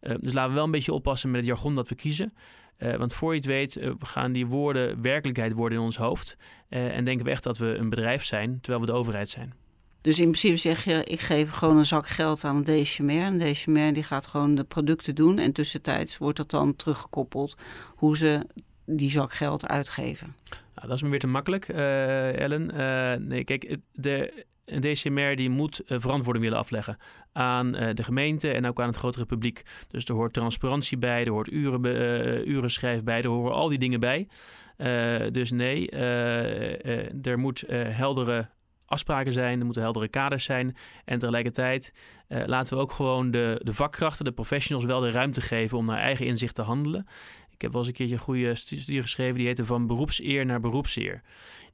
dus 0.00 0.32
laten 0.32 0.48
we 0.48 0.54
wel 0.54 0.64
een 0.64 0.70
beetje 0.70 0.92
oppassen 0.92 1.30
met 1.30 1.40
het 1.40 1.48
jargon 1.48 1.74
dat 1.74 1.88
we 1.88 1.94
kiezen. 1.94 2.34
want 2.78 3.12
voor 3.12 3.30
je 3.30 3.36
het 3.36 3.46
weet, 3.46 3.74
we 3.74 4.06
gaan 4.06 4.32
die 4.32 4.46
woorden 4.46 5.02
werkelijkheid 5.02 5.52
worden 5.52 5.78
in 5.78 5.84
ons 5.84 5.96
hoofd. 5.96 6.36
en 6.68 7.04
denken 7.04 7.24
we 7.24 7.30
echt 7.30 7.44
dat 7.44 7.58
we 7.58 7.74
een 7.74 7.90
bedrijf 7.90 8.24
zijn, 8.24 8.60
terwijl 8.60 8.84
we 8.84 8.92
de 8.92 8.98
overheid 8.98 9.28
zijn. 9.28 9.59
Dus 10.00 10.18
in 10.18 10.24
principe 10.24 10.56
zeg 10.56 10.84
je, 10.84 11.04
ik 11.04 11.20
geef 11.20 11.50
gewoon 11.50 11.76
een 11.76 11.86
zak 11.86 12.08
geld 12.08 12.44
aan 12.44 12.56
een 12.56 12.64
DCMR. 12.64 13.10
En 13.10 13.38
de 13.38 13.50
DCMR 13.50 13.92
die 13.92 14.02
gaat 14.02 14.26
gewoon 14.26 14.54
de 14.54 14.64
producten 14.64 15.14
doen. 15.14 15.38
En 15.38 15.52
tussentijds 15.52 16.18
wordt 16.18 16.36
dat 16.36 16.50
dan 16.50 16.76
teruggekoppeld 16.76 17.56
hoe 17.94 18.16
ze 18.16 18.46
die 18.84 19.10
zak 19.10 19.32
geld 19.32 19.68
uitgeven. 19.68 20.36
Nou, 20.74 20.88
dat 20.88 20.96
is 20.96 21.02
me 21.02 21.08
weer 21.08 21.18
te 21.18 21.26
makkelijk, 21.26 21.68
uh, 21.68 22.38
Ellen. 22.38 22.70
Uh, 22.74 23.28
nee, 23.28 23.44
kijk, 23.44 23.76
de, 23.92 24.44
een 24.64 24.80
DCMR 24.80 25.36
die 25.36 25.50
moet 25.50 25.82
uh, 25.86 25.98
verantwoording 25.98 26.44
willen 26.44 26.60
afleggen 26.60 26.98
aan 27.32 27.72
de 27.72 28.02
gemeente 28.02 28.50
en 28.50 28.66
ook 28.66 28.80
aan 28.80 28.86
het 28.86 28.96
grotere 28.96 29.26
publiek. 29.26 29.62
Dus 29.88 30.04
er 30.04 30.14
hoort 30.14 30.32
transparantie 30.32 30.98
bij, 30.98 31.24
er 31.24 31.32
hoort 31.32 31.50
uren, 31.52 32.70
schrijf 32.70 33.02
bij, 33.02 33.22
er 33.22 33.28
horen 33.28 33.54
al 33.54 33.68
die 33.68 33.78
dingen 33.78 34.00
bij. 34.00 34.28
dus 35.30 35.50
nee, 35.50 35.90
er 37.22 37.38
moet 37.38 37.64
heldere 37.68 38.48
afspraken 38.90 39.32
zijn, 39.32 39.58
er 39.58 39.64
moeten 39.64 39.82
heldere 39.82 40.08
kaders 40.08 40.44
zijn. 40.44 40.76
En 41.04 41.18
tegelijkertijd 41.18 41.92
uh, 42.28 42.42
laten 42.46 42.76
we 42.76 42.82
ook 42.82 42.92
gewoon 42.92 43.30
de, 43.30 43.60
de 43.64 43.72
vakkrachten, 43.72 44.24
de 44.24 44.32
professionals, 44.32 44.84
wel 44.84 45.00
de 45.00 45.10
ruimte 45.10 45.40
geven 45.40 45.78
om 45.78 45.84
naar 45.84 45.98
eigen 45.98 46.26
inzicht 46.26 46.54
te 46.54 46.62
handelen. 46.62 47.06
Ik 47.60 47.66
heb 47.66 47.74
wel 47.74 47.84
eens 47.84 47.90
een 47.90 47.96
keertje 47.96 48.16
een 48.16 48.22
goede 48.22 48.54
studie 48.54 49.02
geschreven, 49.02 49.36
die 49.36 49.46
heette 49.46 49.64
Van 49.64 49.86
beroepseer 49.86 50.46
naar 50.46 50.60
beroepseer. 50.60 51.22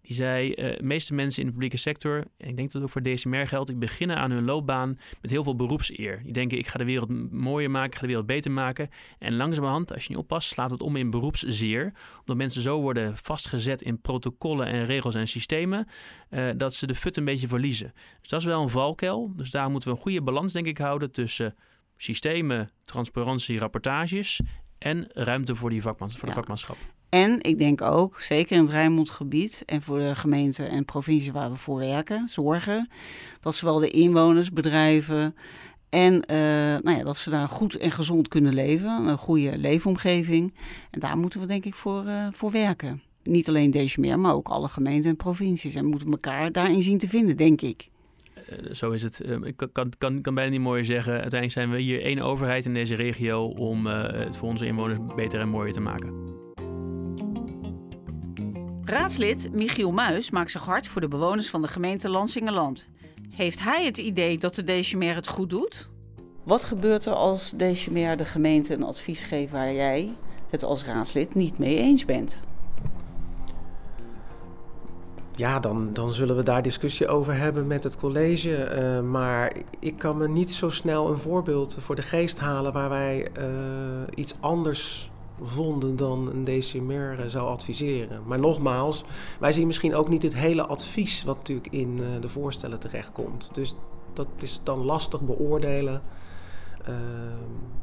Die 0.03 0.15
zei, 0.15 0.49
uh, 0.49 0.57
de 0.57 0.83
meeste 0.83 1.15
mensen 1.15 1.41
in 1.41 1.47
de 1.47 1.53
publieke 1.53 1.77
sector, 1.77 2.17
en 2.17 2.49
ik 2.49 2.57
denk 2.57 2.73
dat 2.73 2.73
het 2.73 2.83
ook 2.83 2.91
voor 2.91 3.03
DCMR 3.03 3.47
geldt, 3.47 3.69
die 3.69 3.77
beginnen 3.77 4.17
aan 4.17 4.31
hun 4.31 4.45
loopbaan 4.45 4.99
met 5.21 5.31
heel 5.31 5.43
veel 5.43 5.57
beroepseer. 5.57 6.23
Die 6.23 6.33
denken, 6.33 6.59
ik 6.59 6.67
ga 6.67 6.79
de 6.79 6.85
wereld 6.85 7.33
mooier 7.33 7.71
maken, 7.71 7.89
ik 7.91 7.95
ga 7.95 8.01
de 8.01 8.07
wereld 8.07 8.27
beter 8.27 8.51
maken. 8.51 8.89
En 9.19 9.37
langzamerhand, 9.37 9.93
als 9.93 10.03
je 10.03 10.09
niet 10.09 10.19
oppast, 10.19 10.49
slaat 10.49 10.71
het 10.71 10.83
om 10.83 10.97
in 10.97 11.11
beroepszeer. 11.11 11.93
Omdat 12.19 12.37
mensen 12.37 12.63
zo 12.63 12.81
worden 12.81 13.17
vastgezet 13.17 13.83
in 13.83 14.01
protocollen 14.01 14.67
en 14.67 14.85
regels 14.85 15.15
en 15.15 15.29
systemen, 15.29 15.87
uh, 16.31 16.49
dat 16.57 16.75
ze 16.75 16.87
de 16.87 16.95
fut 16.95 17.17
een 17.17 17.25
beetje 17.25 17.49
verliezen. 17.49 17.93
Dus 18.21 18.29
dat 18.29 18.41
is 18.41 18.47
wel 18.47 18.63
een 18.63 18.71
valkuil. 18.71 19.33
Dus 19.37 19.51
daar 19.51 19.71
moeten 19.71 19.89
we 19.91 19.97
een 19.97 20.03
goede 20.03 20.23
balans, 20.23 20.53
denk 20.53 20.67
ik, 20.67 20.79
houden 20.79 21.11
tussen 21.11 21.55
systemen, 21.97 22.69
transparantie, 22.85 23.59
rapportages 23.59 24.41
en 24.79 25.09
ruimte 25.13 25.55
voor, 25.55 25.71
die 25.71 25.83
vakmans, 25.83 26.17
voor 26.17 26.29
de 26.29 26.35
vakmanschap. 26.35 26.77
En 27.09 27.43
ik 27.43 27.59
denk 27.59 27.83
ook, 27.83 28.21
zeker 28.21 28.57
in 28.57 28.63
het 28.63 28.71
Rijnmondgebied 28.71 29.63
en 29.67 29.83
voor 29.83 29.99
de 29.99 30.15
gemeente 30.15 30.65
en 30.65 30.85
provincie 30.85 31.33
waar 31.33 31.51
we 31.51 31.57
voor 31.57 31.79
werken, 31.79 32.29
zorgen 32.29 32.89
dat 33.41 33.55
zowel 33.55 33.79
de 33.79 33.91
inwoners, 33.91 34.53
bedrijven 34.53 35.35
en 35.89 36.15
uh, 36.15 36.37
nou 36.83 36.91
ja, 36.91 37.03
dat 37.03 37.17
ze 37.17 37.31
daar 37.31 37.49
goed 37.49 37.77
en 37.77 37.91
gezond 37.91 38.29
kunnen 38.29 38.55
leven, 38.55 39.07
een 39.07 39.19
goede 39.19 39.59
leefomgeving. 39.59 40.55
En 40.91 41.01
daar 41.01 41.17
moeten 41.17 41.41
we 41.41 41.47
denk 41.47 41.65
ik 41.65 41.75
voor, 41.75 42.05
uh, 42.05 42.27
voor 42.31 42.51
werken. 42.51 43.03
Niet 43.23 43.49
alleen 43.49 43.71
deze 43.71 44.01
meer, 44.01 44.21
maar 44.21 44.35
ook 44.35 44.49
alle 44.49 44.69
gemeenten 44.69 45.11
en 45.11 45.17
provincies. 45.17 45.75
En 45.75 45.87
moeten 45.87 46.11
elkaar 46.11 46.53
daarin 46.53 46.83
zien 46.83 46.99
te 46.99 47.09
vinden, 47.09 47.37
denk 47.37 47.61
ik. 47.61 47.89
Uh, 48.53 48.73
zo 48.73 48.91
is 48.91 49.03
het. 49.03 49.21
Ik 49.43 49.57
kan, 49.73 49.93
kan, 49.99 50.21
kan 50.21 50.35
bijna 50.35 50.51
niet 50.51 50.61
mooier 50.61 50.85
zeggen. 50.85 51.13
Uiteindelijk 51.13 51.53
zijn 51.53 51.71
we 51.71 51.79
hier 51.79 52.03
één 52.03 52.21
overheid 52.21 52.65
in 52.65 52.75
deze 52.75 52.95
regio 52.95 53.45
om 53.45 53.87
het 53.87 54.37
voor 54.37 54.49
onze 54.49 54.67
inwoners 54.67 54.99
beter 55.17 55.41
en 55.41 55.49
mooier 55.49 55.73
te 55.73 55.81
maken. 55.81 56.35
Raadslid 58.85 59.53
Michiel 59.53 59.93
Muis 59.93 60.31
maakt 60.31 60.51
zich 60.51 60.65
hard 60.65 60.89
voor 60.89 61.01
de 61.01 61.09
bewoners 61.09 61.51
van 61.51 61.63
de 61.63 61.69
gemeente 61.69 62.09
Lansingerland. 62.09 62.87
Heeft 63.31 63.63
hij 63.63 63.85
het 63.85 63.99
idee 63.99 64.39
dat 64.39 64.55
de 64.55 64.65
DCMR 64.65 65.15
het 65.15 65.29
goed 65.29 65.51
doet? 65.51 65.91
Wat 66.45 66.65
gebeurt 66.65 67.07
er 67.07 67.13
als 67.13 67.51
DCMR 67.51 68.17
de 68.17 68.25
gemeente 68.25 68.75
een 68.75 68.83
advies 68.83 69.23
geeft 69.23 69.53
waar 69.53 69.73
jij 69.73 70.15
het 70.51 70.63
als 70.63 70.85
raadslid 70.85 71.35
niet 71.35 71.59
mee 71.59 71.79
eens 71.79 72.05
bent? 72.05 72.41
Ja, 75.37 75.61
dan, 75.61 75.93
dan 75.93 76.13
zullen 76.13 76.37
we 76.37 76.43
daar 76.43 76.63
discussie 76.63 77.09
over 77.09 77.35
hebben 77.35 77.67
met 77.67 77.83
het 77.83 77.97
college. 77.97 78.77
Uh, 78.77 79.11
maar 79.11 79.53
ik 79.79 79.99
kan 79.99 80.17
me 80.17 80.29
niet 80.29 80.51
zo 80.51 80.71
snel 80.71 81.09
een 81.09 81.19
voorbeeld 81.19 81.79
voor 81.81 81.95
de 81.95 82.03
geest 82.03 82.39
halen 82.39 82.73
waar 82.73 82.89
wij 82.89 83.27
uh, 83.39 83.47
iets 84.15 84.35
anders 84.41 85.11
vonden 85.43 85.97
dan 85.97 86.31
een 86.31 86.45
DCMR 86.45 87.21
eh, 87.21 87.27
zou 87.27 87.49
adviseren. 87.49 88.23
Maar 88.27 88.39
nogmaals, 88.39 89.05
wij 89.41 89.53
zien 89.53 89.67
misschien 89.67 89.95
ook 89.95 90.09
niet 90.09 90.23
het 90.23 90.35
hele 90.35 90.67
advies 90.67 91.25
wat 91.25 91.37
natuurlijk 91.37 91.69
in 91.71 92.01
de 92.21 92.29
voorstellen 92.29 92.79
terechtkomt. 92.79 93.51
Dus 93.53 93.75
dat 94.13 94.29
is 94.39 94.61
dan 94.63 94.85
lastig 94.85 95.21
beoordelen 95.21 96.03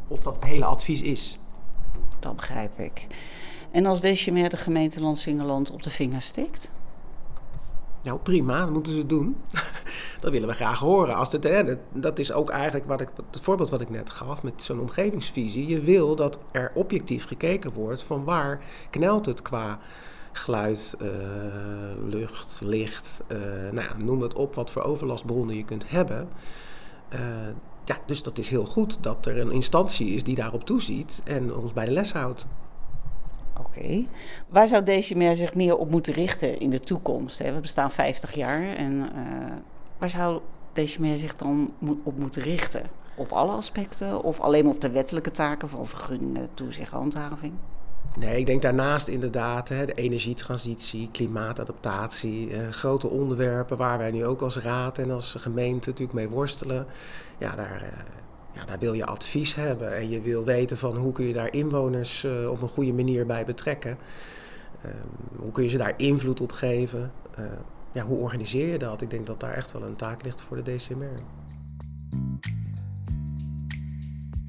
of 0.07 0.19
dat 0.19 0.35
het 0.35 0.43
hele 0.43 0.65
advies 0.65 1.01
is. 1.01 1.39
Dat 2.19 2.35
begrijp 2.35 2.79
ik. 2.79 3.07
En 3.71 3.85
als 3.85 4.01
DCMR 4.01 4.49
de 4.49 4.57
gemeente 4.57 5.01
Landsingeland 5.01 5.71
op 5.71 5.83
de 5.83 5.89
vinger 5.89 6.21
stikt? 6.21 6.71
Nou, 8.03 8.19
prima, 8.19 8.59
dat 8.59 8.69
moeten 8.69 8.93
ze 8.93 9.05
doen. 9.05 9.35
dat 10.21 10.31
willen 10.31 10.47
we 10.47 10.53
graag 10.53 10.79
horen. 10.79 11.15
Als 11.15 11.31
het, 11.31 11.43
hè, 11.43 11.77
dat 11.91 12.19
is 12.19 12.31
ook 12.31 12.49
eigenlijk 12.49 12.85
wat 12.85 13.01
ik, 13.01 13.09
het 13.31 13.41
voorbeeld 13.41 13.69
wat 13.69 13.81
ik 13.81 13.89
net 13.89 14.09
gaf 14.09 14.43
met 14.43 14.63
zo'n 14.63 14.79
omgevingsvisie. 14.79 15.67
Je 15.67 15.81
wil 15.81 16.15
dat 16.15 16.39
er 16.51 16.71
objectief 16.73 17.25
gekeken 17.25 17.73
wordt 17.73 18.03
van 18.03 18.23
waar 18.23 18.61
knelt 18.89 19.25
het 19.25 19.41
qua 19.41 19.79
geluid, 20.31 20.95
uh, 21.01 21.09
lucht, 22.07 22.61
licht. 22.63 23.21
Uh, 23.27 23.39
nou 23.71 23.87
ja, 23.87 24.03
noem 24.03 24.21
het 24.21 24.33
op 24.33 24.55
wat 24.55 24.71
voor 24.71 24.81
overlastbronnen 24.81 25.55
je 25.55 25.65
kunt 25.65 25.89
hebben. 25.89 26.29
Uh, 27.13 27.19
ja, 27.85 27.97
dus 28.05 28.23
dat 28.23 28.37
is 28.37 28.49
heel 28.49 28.65
goed 28.65 29.03
dat 29.03 29.25
er 29.25 29.39
een 29.39 29.51
instantie 29.51 30.07
is 30.07 30.23
die 30.23 30.35
daarop 30.35 30.65
toeziet 30.65 31.21
en 31.23 31.55
ons 31.55 31.73
bij 31.73 31.85
de 31.85 31.91
les 31.91 32.13
houdt. 32.13 32.45
Oké. 33.59 34.05
Waar 34.47 34.67
zou 34.67 34.83
DCMR 34.83 35.35
zich 35.35 35.53
meer 35.53 35.77
op 35.77 35.89
moeten 35.89 36.13
richten 36.13 36.59
in 36.59 36.69
de 36.69 36.79
toekomst? 36.79 37.37
We 37.37 37.59
bestaan 37.61 37.91
50 37.91 38.33
jaar 38.35 38.75
en 38.75 38.93
uh, 38.93 39.55
waar 39.97 40.09
zou 40.09 40.41
DCMR 40.71 41.17
zich 41.17 41.35
dan 41.35 41.73
op 42.03 42.17
moeten 42.17 42.41
richten? 42.41 42.81
Op 43.15 43.31
alle 43.31 43.51
aspecten 43.51 44.23
of 44.23 44.39
alleen 44.39 44.67
op 44.67 44.81
de 44.81 44.91
wettelijke 44.91 45.31
taken 45.31 45.69
van 45.69 45.87
vergunningen, 45.87 46.49
toezicht, 46.53 46.91
handhaving? 46.91 47.53
Nee, 48.17 48.39
ik 48.39 48.45
denk 48.45 48.61
daarnaast 48.61 49.07
inderdaad 49.07 49.69
hè, 49.69 49.85
de 49.85 49.93
energietransitie, 49.93 51.09
klimaatadaptatie, 51.11 52.49
eh, 52.51 52.69
grote 52.69 53.07
onderwerpen 53.09 53.77
waar 53.77 53.97
wij 53.97 54.11
nu 54.11 54.25
ook 54.25 54.41
als 54.41 54.57
raad 54.57 54.97
en 54.97 55.11
als 55.11 55.35
gemeente 55.39 55.89
natuurlijk 55.89 56.17
mee 56.17 56.29
worstelen. 56.29 56.85
Ja, 57.37 57.55
daar, 57.55 57.81
eh, 57.81 57.99
ja, 58.53 58.65
daar 58.65 58.79
wil 58.79 58.93
je 58.93 59.05
advies 59.05 59.55
hebben 59.55 59.95
en 59.95 60.09
je 60.09 60.21
wil 60.21 60.43
weten 60.43 60.77
van 60.77 60.97
hoe 60.97 61.11
kun 61.11 61.25
je 61.25 61.33
daar 61.33 61.53
inwoners 61.53 62.23
uh, 62.23 62.49
op 62.49 62.61
een 62.61 62.69
goede 62.69 62.93
manier 62.93 63.25
bij 63.25 63.45
betrekken. 63.45 63.97
Um, 64.85 64.91
hoe 65.39 65.51
kun 65.51 65.63
je 65.63 65.69
ze 65.69 65.77
daar 65.77 65.93
invloed 65.97 66.41
op 66.41 66.51
geven? 66.51 67.11
Uh, 67.39 67.45
ja, 67.91 68.05
hoe 68.05 68.17
organiseer 68.17 68.67
je 68.67 68.77
dat? 68.77 69.01
Ik 69.01 69.09
denk 69.09 69.27
dat 69.27 69.39
daar 69.39 69.53
echt 69.53 69.71
wel 69.71 69.83
een 69.83 69.95
taak 69.95 70.23
ligt 70.23 70.41
voor 70.41 70.63
de 70.63 70.75
DCMR. 70.75 71.19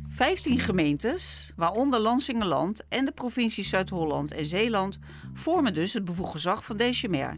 15 0.08 0.58
gemeentes, 0.58 1.52
waaronder 1.56 2.00
Lansingerland 2.00 2.88
en 2.88 3.04
de 3.04 3.12
provincies 3.12 3.68
Zuid-Holland 3.68 4.32
en 4.32 4.46
Zeeland, 4.46 4.98
vormen 5.32 5.74
dus 5.74 5.92
het 5.92 6.04
bevoegd 6.04 6.30
gezag 6.30 6.64
van 6.64 6.76
DCMR. 6.76 7.36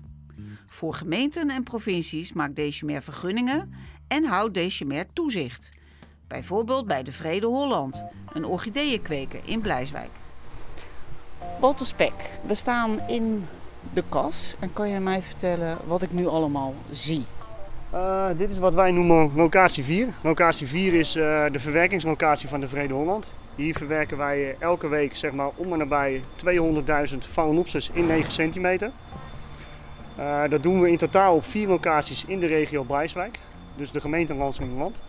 Voor 0.66 0.94
gemeenten 0.94 1.50
en 1.50 1.62
provincies 1.62 2.32
maakt 2.32 2.56
DCMR 2.56 3.02
vergunningen 3.02 3.72
en 4.08 4.24
houdt 4.24 4.54
DCMR 4.54 5.04
toezicht. 5.12 5.70
Bijvoorbeeld 6.28 6.86
bij 6.86 7.02
de 7.02 7.12
Vrede 7.12 7.46
Holland, 7.46 8.02
een 8.32 8.44
orchideeënkweker 8.44 9.40
in 9.44 9.60
Blijswijk. 9.60 10.10
Walter 11.60 11.86
Spek, 11.86 12.12
we 12.46 12.54
staan 12.54 13.00
in 13.08 13.46
de 13.92 14.02
kas. 14.08 14.56
En 14.58 14.72
kan 14.72 14.88
je 14.88 15.00
mij 15.00 15.22
vertellen 15.22 15.78
wat 15.86 16.02
ik 16.02 16.12
nu 16.12 16.26
allemaal 16.26 16.74
zie? 16.90 17.24
Uh, 17.94 18.26
dit 18.36 18.50
is 18.50 18.58
wat 18.58 18.74
wij 18.74 18.90
noemen 18.90 19.30
locatie 19.34 19.84
4. 19.84 20.08
Locatie 20.20 20.66
4 20.66 20.94
is 20.94 21.16
uh, 21.16 21.44
de 21.52 21.58
verwerkingslocatie 21.58 22.48
van 22.48 22.60
de 22.60 22.68
Vrede 22.68 22.94
Holland. 22.94 23.26
Hier 23.54 23.74
verwerken 23.74 24.16
wij 24.16 24.56
elke 24.58 24.88
week 24.88 25.16
zeg 25.16 25.32
maar, 25.32 25.50
om 25.54 25.72
en 25.72 25.78
nabij 25.78 26.22
200.000 27.10 27.18
phalaenopsis 27.18 27.90
in 27.92 28.06
9 28.06 28.32
centimeter. 28.32 28.90
Uh, 30.18 30.42
dat 30.48 30.62
doen 30.62 30.80
we 30.80 30.90
in 30.90 30.96
totaal 30.96 31.34
op 31.34 31.44
vier 31.44 31.68
locaties 31.68 32.24
in 32.24 32.40
de 32.40 32.46
regio 32.46 32.82
Blijswijk, 32.82 33.38
dus 33.76 33.90
de 33.90 34.00
gemeente 34.00 34.34
Land. 34.34 35.00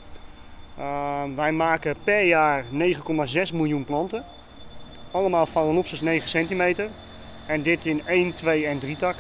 Uh, 0.80 1.24
wij 1.36 1.52
maken 1.52 1.96
per 2.04 2.24
jaar 2.24 2.64
9,6 2.64 3.54
miljoen 3.54 3.86
planten. 3.86 4.24
Allemaal 5.12 5.46
Phalaenopsis 5.46 6.02
9 6.02 6.30
centimeter. 6.30 6.90
En 7.46 7.62
dit 7.62 7.86
in 7.86 8.02
1, 8.06 8.34
2 8.34 8.66
en 8.66 8.80
3 8.80 8.98
tak. 8.98 9.16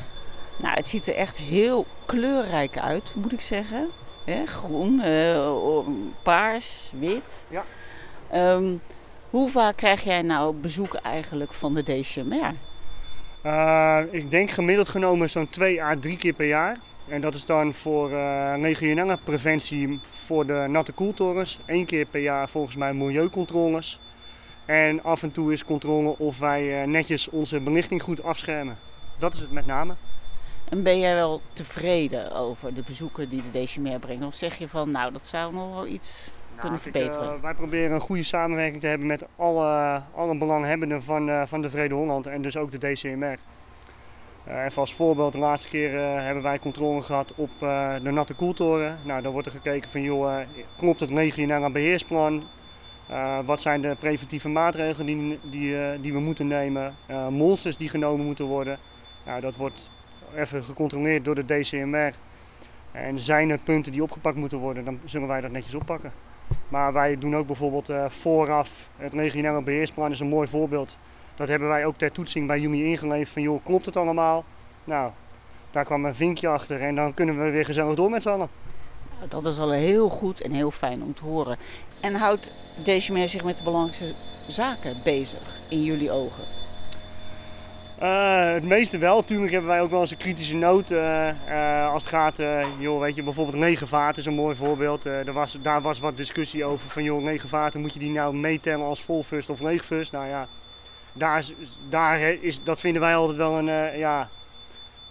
Nou, 0.57 0.75
het 0.75 0.87
ziet 0.87 1.07
er 1.07 1.15
echt 1.15 1.37
heel 1.37 1.85
kleurrijk 2.05 2.77
uit, 2.79 3.13
moet 3.15 3.33
ik 3.33 3.41
zeggen. 3.41 3.87
He, 4.25 4.45
groen, 4.45 5.01
uh, 5.05 5.79
paars, 6.23 6.91
wit. 6.99 7.45
Ja. 7.49 7.63
Um, 8.53 8.81
hoe 9.29 9.49
vaak 9.49 9.75
krijg 9.75 10.03
jij 10.03 10.21
nou 10.21 10.55
bezoek 10.55 10.93
eigenlijk 10.93 11.53
van 11.53 11.73
de 11.73 11.83
DCMR? 11.83 12.53
Uh, 13.45 13.99
ik 14.11 14.31
denk 14.31 14.51
gemiddeld 14.51 14.89
genomen 14.89 15.29
zo'n 15.29 15.49
2 15.49 15.83
à 15.83 15.95
3 15.99 16.17
keer 16.17 16.33
per 16.33 16.47
jaar. 16.47 16.77
En 17.07 17.21
dat 17.21 17.33
is 17.33 17.45
dan 17.45 17.73
voor 17.73 18.11
uh, 18.11 18.53
regionale 18.61 19.17
preventie 19.23 19.99
voor 20.25 20.45
de 20.45 20.65
natte 20.69 20.91
koeltorens. 20.91 21.59
Eén 21.65 21.85
keer 21.85 22.05
per 22.05 22.21
jaar 22.21 22.49
volgens 22.49 22.75
mij 22.75 22.93
milieucontroles. 22.93 23.99
En 24.65 25.03
af 25.03 25.23
en 25.23 25.31
toe 25.31 25.53
is 25.53 25.65
controle 25.65 26.17
of 26.17 26.39
wij 26.39 26.81
uh, 26.81 26.87
netjes 26.87 27.29
onze 27.29 27.59
belichting 27.59 28.01
goed 28.01 28.23
afschermen. 28.23 28.77
Dat 29.17 29.33
is 29.33 29.39
het 29.39 29.51
met 29.51 29.65
name. 29.65 29.93
En 30.69 30.83
ben 30.83 30.99
jij 30.99 31.15
wel 31.15 31.41
tevreden 31.53 32.35
over 32.35 32.73
de 32.73 32.83
bezoeken 32.83 33.29
die 33.29 33.43
de 33.51 33.63
DCMR 33.63 33.99
brengt? 33.99 34.25
Of 34.25 34.33
zeg 34.33 34.57
je 34.57 34.67
van, 34.67 34.91
nou, 34.91 35.13
dat 35.13 35.27
zou 35.27 35.53
nog 35.53 35.73
wel 35.73 35.87
iets 35.87 36.31
nou, 36.47 36.59
kunnen 36.59 36.79
verbeteren? 36.79 37.35
Ik, 37.35 37.41
wij 37.41 37.53
proberen 37.53 37.91
een 37.91 38.01
goede 38.01 38.23
samenwerking 38.23 38.81
te 38.81 38.87
hebben 38.87 39.07
met 39.07 39.25
alle, 39.35 40.01
alle 40.15 40.37
belanghebbenden 40.37 41.03
van, 41.03 41.47
van 41.47 41.61
de 41.61 41.69
Vrede 41.69 41.93
Holland 41.93 42.27
en 42.27 42.41
dus 42.41 42.57
ook 42.57 42.71
de 42.71 42.91
DCMR. 42.91 43.37
Uh, 44.47 44.63
even 44.63 44.81
als 44.81 44.93
voorbeeld, 44.93 45.31
de 45.31 45.37
laatste 45.37 45.67
keer 45.67 45.93
uh, 45.93 46.23
hebben 46.23 46.43
wij 46.43 46.59
controle 46.59 47.01
gehad 47.01 47.33
op 47.35 47.49
uh, 47.63 47.93
de 48.03 48.11
natte 48.11 48.33
koeltoren. 48.33 48.97
Nou, 49.03 49.21
dan 49.21 49.31
wordt 49.31 49.47
er 49.47 49.53
gekeken 49.53 49.89
van, 49.89 50.01
joh, 50.01 50.39
klopt 50.77 50.99
het 50.99 51.09
regionale 51.09 51.69
beheersplan? 51.69 52.43
wat 53.45 53.61
zijn 53.61 53.81
de 53.81 53.95
preventieve 53.99 54.49
maatregelen 54.49 55.05
die, 55.05 55.39
die, 55.43 55.99
die 56.01 56.13
we 56.13 56.19
moeten 56.19 56.47
nemen? 56.47 56.95
monsters 57.29 57.77
die 57.77 57.89
genomen 57.89 58.25
moeten 58.25 58.45
worden. 58.45 58.79
Nou, 59.25 59.41
dat 59.41 59.55
wordt 59.55 59.89
even 60.35 60.63
gecontroleerd 60.63 61.25
door 61.25 61.35
de 61.35 61.45
DCMR. 61.45 62.13
En 62.91 63.19
zijn 63.19 63.49
er 63.49 63.59
punten 63.59 63.91
die 63.91 64.03
opgepakt 64.03 64.35
moeten 64.35 64.57
worden, 64.57 64.85
dan 64.85 64.99
zullen 65.05 65.27
wij 65.27 65.41
dat 65.41 65.51
netjes 65.51 65.73
oppakken. 65.73 66.11
Maar 66.67 66.93
wij 66.93 67.17
doen 67.17 67.35
ook 67.35 67.47
bijvoorbeeld 67.47 67.91
vooraf, 68.07 68.69
het 68.97 69.13
regionale 69.13 69.61
beheersplan 69.61 70.11
is 70.11 70.19
een 70.19 70.27
mooi 70.27 70.47
voorbeeld. 70.47 70.97
Dat 71.37 71.47
hebben 71.47 71.67
wij 71.67 71.85
ook 71.85 71.97
ter 71.97 72.11
toetsing 72.11 72.47
bij 72.47 72.59
Jumi 72.59 72.83
ingeleverd 72.83 73.29
van 73.29 73.41
joh, 73.41 73.65
klopt 73.65 73.85
het 73.85 73.97
allemaal? 73.97 74.45
Nou, 74.83 75.11
daar 75.71 75.85
kwam 75.85 76.05
een 76.05 76.15
vinkje 76.15 76.47
achter 76.47 76.81
en 76.81 76.95
dan 76.95 77.13
kunnen 77.13 77.43
we 77.43 77.49
weer 77.49 77.65
gezellig 77.65 77.95
door 77.95 78.09
met 78.09 78.21
z'n 78.21 78.29
allen. 78.29 78.49
Dat 79.27 79.45
is 79.45 79.59
al 79.59 79.71
heel 79.71 80.09
goed 80.09 80.41
en 80.41 80.51
heel 80.51 80.71
fijn 80.71 81.03
om 81.03 81.13
te 81.13 81.23
horen. 81.23 81.57
En 81.99 82.15
houdt 82.15 82.51
Decimer 82.83 83.29
zich 83.29 83.43
met 83.43 83.57
de 83.57 83.63
belangrijkste 83.63 84.13
zaken 84.47 84.95
bezig 85.03 85.59
in 85.69 85.83
jullie 85.83 86.11
ogen? 86.11 86.43
Uh, 88.03 88.51
het 88.51 88.63
meeste 88.63 88.97
wel. 88.97 89.15
Natuurlijk 89.15 89.51
hebben 89.51 89.69
wij 89.69 89.81
ook 89.81 89.89
wel 89.89 90.01
eens 90.01 90.11
een 90.11 90.17
kritische 90.17 90.55
noot. 90.55 90.91
Uh, 90.91 91.27
uh, 91.49 91.91
als 91.93 92.03
het 92.03 92.11
gaat, 92.11 92.37
joh, 92.79 92.99
weet 92.99 93.15
je, 93.15 93.23
bijvoorbeeld 93.23 93.57
negenvaart 93.57 94.17
is 94.17 94.25
een 94.25 94.33
mooi 94.33 94.55
voorbeeld. 94.55 95.05
er 95.05 95.33
was, 95.33 95.57
daar 95.61 95.81
was 95.81 95.99
wat 95.99 96.17
discussie 96.17 96.65
over 96.65 96.89
van, 96.89 97.03
joh, 97.03 97.23
negenvaarten, 97.23 97.81
moet 97.81 97.93
je 97.93 97.99
die 97.99 98.09
nou 98.09 98.35
meetellen 98.35 98.85
als 98.85 99.01
volfust 99.01 99.49
of 99.49 99.59
leegfust? 99.59 100.11
Nou 100.11 100.27
ja, 100.27 100.47
daar, 101.17 101.45
daar 101.89 102.19
is, 102.19 102.63
dat 102.63 102.79
vinden 102.79 103.01
wij 103.01 103.15
altijd 103.15 103.37
wel 103.37 103.57
een, 103.57 103.67
uh, 103.67 103.97
ja... 103.97 104.29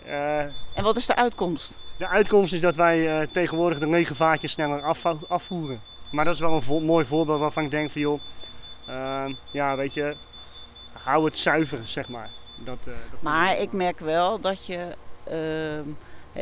Uh, 0.07 0.39
en 0.75 0.83
wat 0.83 0.97
is 0.97 1.07
de 1.07 1.17
uitkomst? 1.17 1.79
De 1.99 2.09
uitkomst 2.09 2.53
is 2.53 2.61
dat 2.61 2.77
wij 2.77 3.21
uh, 3.21 3.27
tegenwoordig 3.33 3.79
de 3.79 3.89
lege 3.89 4.15
vaatjes 4.15 4.53
sneller 4.53 4.83
af, 4.83 5.05
afvoeren. 5.29 5.81
Maar 6.11 6.25
dat 6.25 6.35
is 6.35 6.41
wel 6.41 6.53
een 6.53 6.63
vo 6.63 6.81
mooi 6.81 7.07
voorbeeld 7.07 7.41
waarvan 7.41 7.65
ik 7.65 7.71
denk 7.71 7.91
van 7.91 8.01
joh, 8.01 8.21
ja 9.51 9.77
weet 9.77 9.95
je, 9.95 10.17
hou 10.93 11.25
het 11.25 11.39
zuiver 11.39 11.81
zeg 11.85 12.09
maar. 12.09 12.31
Dat, 12.57 12.79
dat 12.85 13.23
maar 13.23 13.59
ik 13.59 13.73
merk 13.73 13.99
wel 13.99 14.41
dat 14.41 14.67
je 14.67 14.97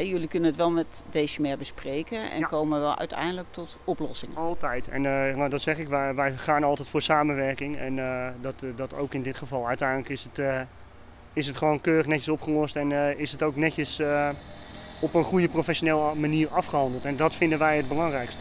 jullie 0.02 0.28
kunnen 0.28 0.48
het 0.48 0.58
wel 0.58 0.70
met 0.70 1.04
Decimer 1.10 1.58
bespreken 1.58 2.30
en 2.30 2.46
komen 2.46 2.80
wel 2.80 2.98
uiteindelijk 2.98 3.46
tot 3.50 3.76
oplossingen. 3.84 4.36
Altijd. 4.36 4.88
En 4.88 5.04
uh, 5.04 5.36
nou, 5.36 5.48
dat 5.48 5.60
zeg 5.60 5.78
ik, 5.78 5.88
wij, 5.88 6.14
wij, 6.14 6.32
gaan 6.36 6.64
altijd 6.64 6.88
voor 6.88 7.02
samenwerking. 7.02 7.76
En 7.76 7.96
uh, 7.96 8.26
dat, 8.40 8.54
uh, 8.60 8.70
dat 8.76 8.94
ook 8.94 9.14
in 9.14 9.22
dit 9.22 9.36
geval. 9.36 9.66
Uiteindelijk 9.66 10.08
is 10.08 10.26
het, 10.32 10.66
is 11.32 11.46
het 11.46 11.56
gewoon 11.56 11.80
keurig 11.80 12.06
netjes 12.06 12.28
opgelost 12.28 12.76
en 12.76 13.18
is 13.18 13.32
het 13.32 13.42
ook 13.42 13.56
netjes 13.56 14.00
op 14.98 15.14
een 15.14 15.24
goede 15.24 15.48
professionele 15.48 16.14
manier 16.14 16.48
afgehandeld. 16.48 17.04
En 17.04 17.16
dat 17.16 17.34
vinden 17.34 17.58
wij 17.58 17.76
het 17.76 17.88
belangrijkste. 17.88 18.40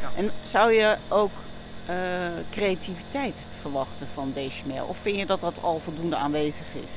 Ja. 0.00 0.08
En 0.16 0.30
zou 0.42 0.72
je 0.72 0.96
ook 1.08 1.30
creativiteit 2.50 3.46
verwachten 3.60 4.06
van 4.14 4.32
Decimer? 4.34 4.86
Of 4.86 4.96
vind 4.96 5.18
je 5.18 5.26
dat 5.26 5.40
dat 5.40 5.62
al 5.62 5.78
voldoende 5.78 6.16
aanwezig 6.16 6.66
is? 6.74 6.92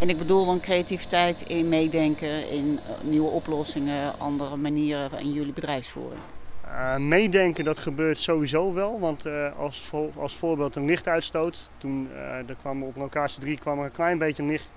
En 0.00 0.08
ik 0.08 0.18
bedoel 0.18 0.46
dan 0.46 0.60
creativiteit 0.60 1.40
in 1.40 1.68
meedenken, 1.68 2.50
in 2.50 2.78
eh, 2.86 3.04
nieuwe 3.10 3.28
oplossingen, 3.28 4.18
andere 4.18 4.56
manieren 4.56 5.20
in 5.20 5.32
jullie 5.32 5.52
bedrijfsvoering. 5.52 6.20
Uh, 6.66 6.96
meedenken, 6.96 7.64
dat 7.64 7.78
gebeurt 7.78 8.18
sowieso 8.18 8.72
wel. 8.72 9.00
Want 9.00 9.26
uh, 9.26 9.58
als, 9.58 9.90
als 10.16 10.36
voorbeeld 10.36 10.76
een 10.76 10.84
lichtuitstoot. 10.84 11.70
Toen 11.78 12.08
uh, 12.12 12.48
er 12.48 12.56
kwam 12.60 12.82
op 12.82 12.96
locatie 12.96 13.40
3 13.40 13.58
kwam 13.58 13.78
er 13.78 13.84
een 13.84 13.92
klein 13.92 14.18
beetje 14.18 14.42
licht 14.42 14.68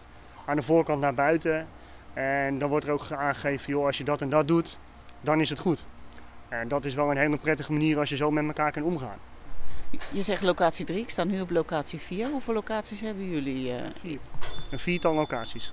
aan 0.45 0.55
de 0.55 0.61
voorkant 0.61 1.01
naar 1.01 1.13
buiten. 1.13 1.67
En 2.13 2.59
dan 2.59 2.69
wordt 2.69 2.85
er 2.85 2.91
ook 2.91 3.11
aangegeven, 3.11 3.73
joh, 3.73 3.85
als 3.85 3.97
je 3.97 4.03
dat 4.03 4.21
en 4.21 4.29
dat 4.29 4.47
doet, 4.47 4.77
dan 5.21 5.41
is 5.41 5.49
het 5.49 5.59
goed. 5.59 5.85
En 6.49 6.67
dat 6.67 6.85
is 6.85 6.93
wel 6.93 7.11
een 7.11 7.17
hele 7.17 7.37
prettige 7.37 7.71
manier 7.71 7.99
als 7.99 8.09
je 8.09 8.15
zo 8.15 8.31
met 8.31 8.45
elkaar 8.45 8.71
kan 8.71 8.83
omgaan. 8.83 9.17
Je 10.11 10.21
zegt 10.21 10.41
locatie 10.41 10.85
3, 10.85 10.99
ik 10.99 11.09
sta 11.09 11.23
nu 11.23 11.41
op 11.41 11.49
locatie 11.49 11.99
4. 11.99 12.29
Hoeveel 12.29 12.53
locaties 12.53 13.01
hebben 13.01 13.29
jullie? 13.29 13.69
Uh... 13.69 13.75
Vier. 13.99 14.19
Een 14.69 14.79
viertal 14.79 15.13
locaties. 15.13 15.71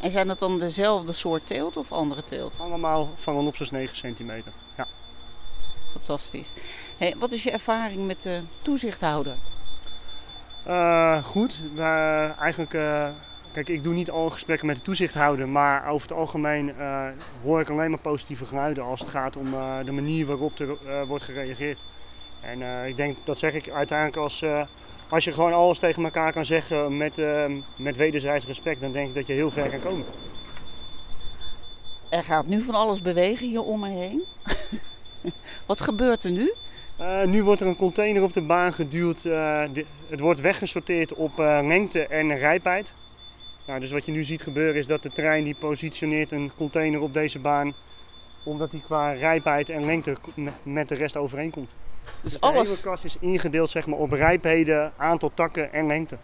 En 0.00 0.10
zijn 0.10 0.26
dat 0.26 0.38
dan 0.38 0.58
dezelfde 0.58 1.12
soort 1.12 1.46
teelt 1.46 1.76
of 1.76 1.92
andere 1.92 2.24
teelt? 2.24 2.58
Allemaal 2.60 3.12
van 3.16 3.36
een 3.36 3.46
opzes 3.46 3.70
9 3.70 3.96
centimeter. 3.96 4.52
Ja. 4.76 4.86
Fantastisch. 5.92 6.52
Hey, 6.96 7.14
wat 7.18 7.32
is 7.32 7.42
je 7.42 7.50
ervaring 7.50 8.06
met 8.06 8.22
de 8.22 8.42
toezichthouder? 8.62 9.36
Uh, 10.66 11.24
goed. 11.24 11.58
Uh, 11.74 12.38
eigenlijk, 12.38 12.74
uh, 12.74 13.08
kijk, 13.52 13.68
ik 13.68 13.82
doe 13.82 13.94
niet 13.94 14.10
alle 14.10 14.30
gesprekken 14.30 14.66
met 14.66 14.76
de 14.76 14.82
toezichthouder, 14.82 15.48
maar 15.48 15.86
over 15.86 16.08
het 16.08 16.16
algemeen 16.16 16.74
hoor 17.42 17.60
ik 17.60 17.70
alleen 17.70 17.90
maar 17.90 17.98
positieve 17.98 18.46
geluiden 18.46 18.84
als 18.84 19.00
het 19.00 19.08
gaat 19.08 19.36
om 19.36 19.50
de 19.84 19.92
manier 19.92 20.26
waarop 20.26 20.58
er 20.58 21.06
wordt 21.06 21.24
gereageerd. 21.24 21.84
En 22.40 22.60
uh, 22.60 22.86
ik 22.86 22.96
denk, 22.96 23.16
dat 23.24 23.38
zeg 23.38 23.54
ik 23.54 23.70
uiteindelijk 23.70 24.16
als, 24.16 24.42
uh, 24.42 24.62
als 25.08 25.24
je 25.24 25.32
gewoon 25.32 25.52
alles 25.52 25.78
tegen 25.78 26.04
elkaar 26.04 26.32
kan 26.32 26.44
zeggen 26.44 26.96
met, 26.96 27.18
uh, 27.18 27.44
met 27.76 27.96
wederzijds 27.96 28.46
respect, 28.46 28.80
dan 28.80 28.92
denk 28.92 29.08
ik 29.08 29.14
dat 29.14 29.26
je 29.26 29.32
heel 29.32 29.50
ver 29.50 29.68
kan 29.68 29.80
komen. 29.80 30.06
Er 32.10 32.24
gaat 32.24 32.46
nu 32.46 32.62
van 32.62 32.74
alles 32.74 33.02
bewegen 33.02 33.48
hier 33.48 33.62
om 33.62 33.80
me 33.80 33.88
heen. 33.88 34.24
Wat 35.66 35.80
gebeurt 35.80 36.24
er 36.24 36.30
nu? 36.30 36.52
nu 37.26 37.42
wordt 37.42 37.60
er 37.60 37.66
een 37.66 37.76
container 37.76 38.22
op 38.22 38.32
de 38.32 38.42
baan 38.42 38.72
geduwd. 38.72 39.22
De, 39.22 39.84
het 40.08 40.20
wordt 40.20 40.40
weggesorteerd 40.40 41.14
op 41.14 41.38
lengte 41.38 42.06
en 42.06 42.38
rijpheid. 42.38 42.94
Nou, 43.66 43.80
dus 43.80 43.90
wat 43.90 44.04
je 44.04 44.12
nu 44.12 44.24
ziet 44.24 44.42
gebeuren 44.42 44.74
is 44.74 44.86
dat 44.86 45.02
de 45.02 45.10
trein 45.10 45.44
die 45.44 45.54
positioneert 45.54 46.32
een 46.32 46.50
container 46.56 47.00
op 47.00 47.14
deze 47.14 47.38
baan 47.38 47.74
omdat 48.42 48.70
die 48.70 48.82
qua 48.82 49.12
rijpheid 49.12 49.68
en 49.68 49.84
lengte 49.84 50.16
met 50.62 50.88
de 50.88 50.94
rest 50.94 51.16
overeenkomt. 51.16 51.74
Dus, 52.22 52.32
dus 52.32 52.40
alles... 52.40 52.82
de 52.82 52.88
hele 52.88 52.98
is 53.02 53.16
ingedeeld 53.20 53.70
zeg 53.70 53.86
maar, 53.86 53.98
op 53.98 54.12
rijpheden, 54.12 54.92
aantal 54.96 55.30
takken 55.34 55.72
en 55.72 55.86
lengte. 55.86 56.16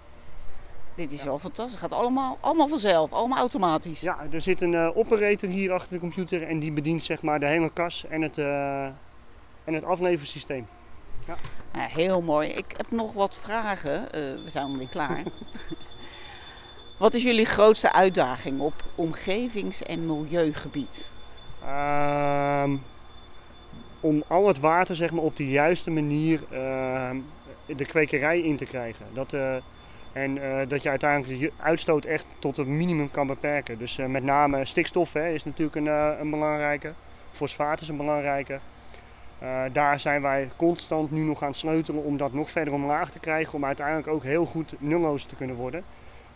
Dit 0.97 1.13
is 1.13 1.23
wel 1.23 1.39
fantastisch. 1.39 1.81
Het 1.81 1.91
gaat 1.91 2.01
allemaal, 2.01 2.39
allemaal 2.41 2.69
vanzelf, 2.69 3.13
allemaal 3.13 3.39
automatisch. 3.39 4.01
Ja, 4.01 4.27
er 4.31 4.43
zit 4.43 4.61
een 4.61 4.73
uh, 4.73 4.97
operator 4.97 5.49
hier 5.49 5.73
achter 5.73 5.93
de 5.93 5.99
computer 5.99 6.43
en 6.43 6.59
die 6.59 6.73
bedient 6.73 7.03
zeg 7.03 7.23
maar, 7.23 7.41
de 7.41 7.47
hele 7.47 7.71
kas 7.71 8.05
en 8.09 8.23
het, 8.23 8.39
uh, 8.39 8.85
en 9.65 9.75
het 9.75 9.85
afleversysteem. 9.85 10.67
Ja. 11.27 11.35
ja. 11.75 11.81
heel 11.81 12.21
mooi. 12.21 12.49
Ik 12.49 12.75
heb 12.77 12.91
nog 12.91 13.13
wat 13.13 13.39
vragen. 13.43 14.01
Uh, 14.01 14.11
we 14.45 14.51
zijn 14.51 14.69
nog 14.69 14.79
niet 14.79 14.91
klaar. 14.91 15.23
wat 16.99 17.15
is 17.15 17.23
jullie 17.23 17.47
grootste 17.47 17.93
uitdaging 17.93 18.61
op 18.61 18.85
omgevings- 18.95 19.83
en 19.83 20.07
milieugebied? 20.07 21.13
Ehm, 21.63 22.77
om 24.01 24.23
al 24.29 24.47
het 24.47 24.61
water 24.61 24.97
zeg 24.97 25.11
maar, 25.11 25.23
op 25.23 25.37
de 25.37 25.49
juiste 25.49 25.91
manier 25.91 26.41
uh, 26.53 27.11
de 27.67 27.87
kwekerij 27.87 28.41
in 28.41 28.57
te 28.57 28.65
krijgen. 28.65 29.07
Dat, 29.13 29.33
uh, 29.33 29.55
en 30.13 30.37
uh, 30.37 30.59
dat 30.69 30.83
je 30.83 30.89
uiteindelijk 30.89 31.41
de 31.41 31.53
uitstoot 31.57 32.05
echt 32.05 32.27
tot 32.39 32.57
het 32.57 32.67
minimum 32.67 33.11
kan 33.11 33.27
beperken. 33.27 33.79
Dus 33.79 33.97
met 33.97 34.25
name 34.25 34.65
stikstof 34.65 35.13
hè, 35.13 35.29
is 35.29 35.45
natuurlijk 35.45 35.77
een, 35.77 35.87
een 36.21 36.31
belangrijke. 36.31 36.93
Fosfaat 37.31 37.81
is 37.81 37.89
een 37.89 37.97
belangrijke. 37.97 38.59
daar 39.73 40.01
zijn 40.01 40.23
wij 40.23 40.49
constant 40.57 41.11
nu 41.11 41.23
nog 41.23 41.43
aan 41.43 41.49
het 41.49 41.57
sleutelen 41.57 42.05
om 42.05 42.17
dat 42.17 42.33
nog 42.33 42.51
verder 42.51 42.75
omlaag 42.75 43.11
te 43.11 43.19
krijgen. 43.19 43.55
Om 43.55 43.65
uiteindelijk 43.65 44.09
ook 44.09 44.23
heel 44.23 44.47
goed 44.47 44.75
nulloos 44.79 45.25
te 45.25 45.35
kunnen 45.35 45.57
worden. 45.57 45.85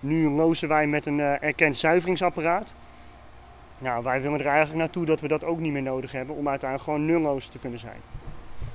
Nu 0.01 0.31
lozen 0.31 0.69
wij 0.69 0.87
met 0.87 1.07
een 1.07 1.21
erkend 1.21 1.77
zuiveringsapparaat. 1.77 2.73
Nou, 3.81 4.05
wij 4.05 4.23
willen 4.23 4.41
er 4.41 4.47
eigenlijk 4.47 4.79
naartoe 4.79 5.07
dat 5.07 5.21
we 5.21 5.29
dat 5.29 5.45
ook 5.45 5.59
niet 5.59 5.73
meer 5.73 5.83
nodig 5.83 6.13
hebben 6.13 6.37
om 6.37 6.49
uiteindelijk 6.49 6.91
gewoon 6.91 7.07
nulloos 7.07 7.47
te 7.47 7.59
kunnen 7.59 7.79
zijn. 7.79 8.01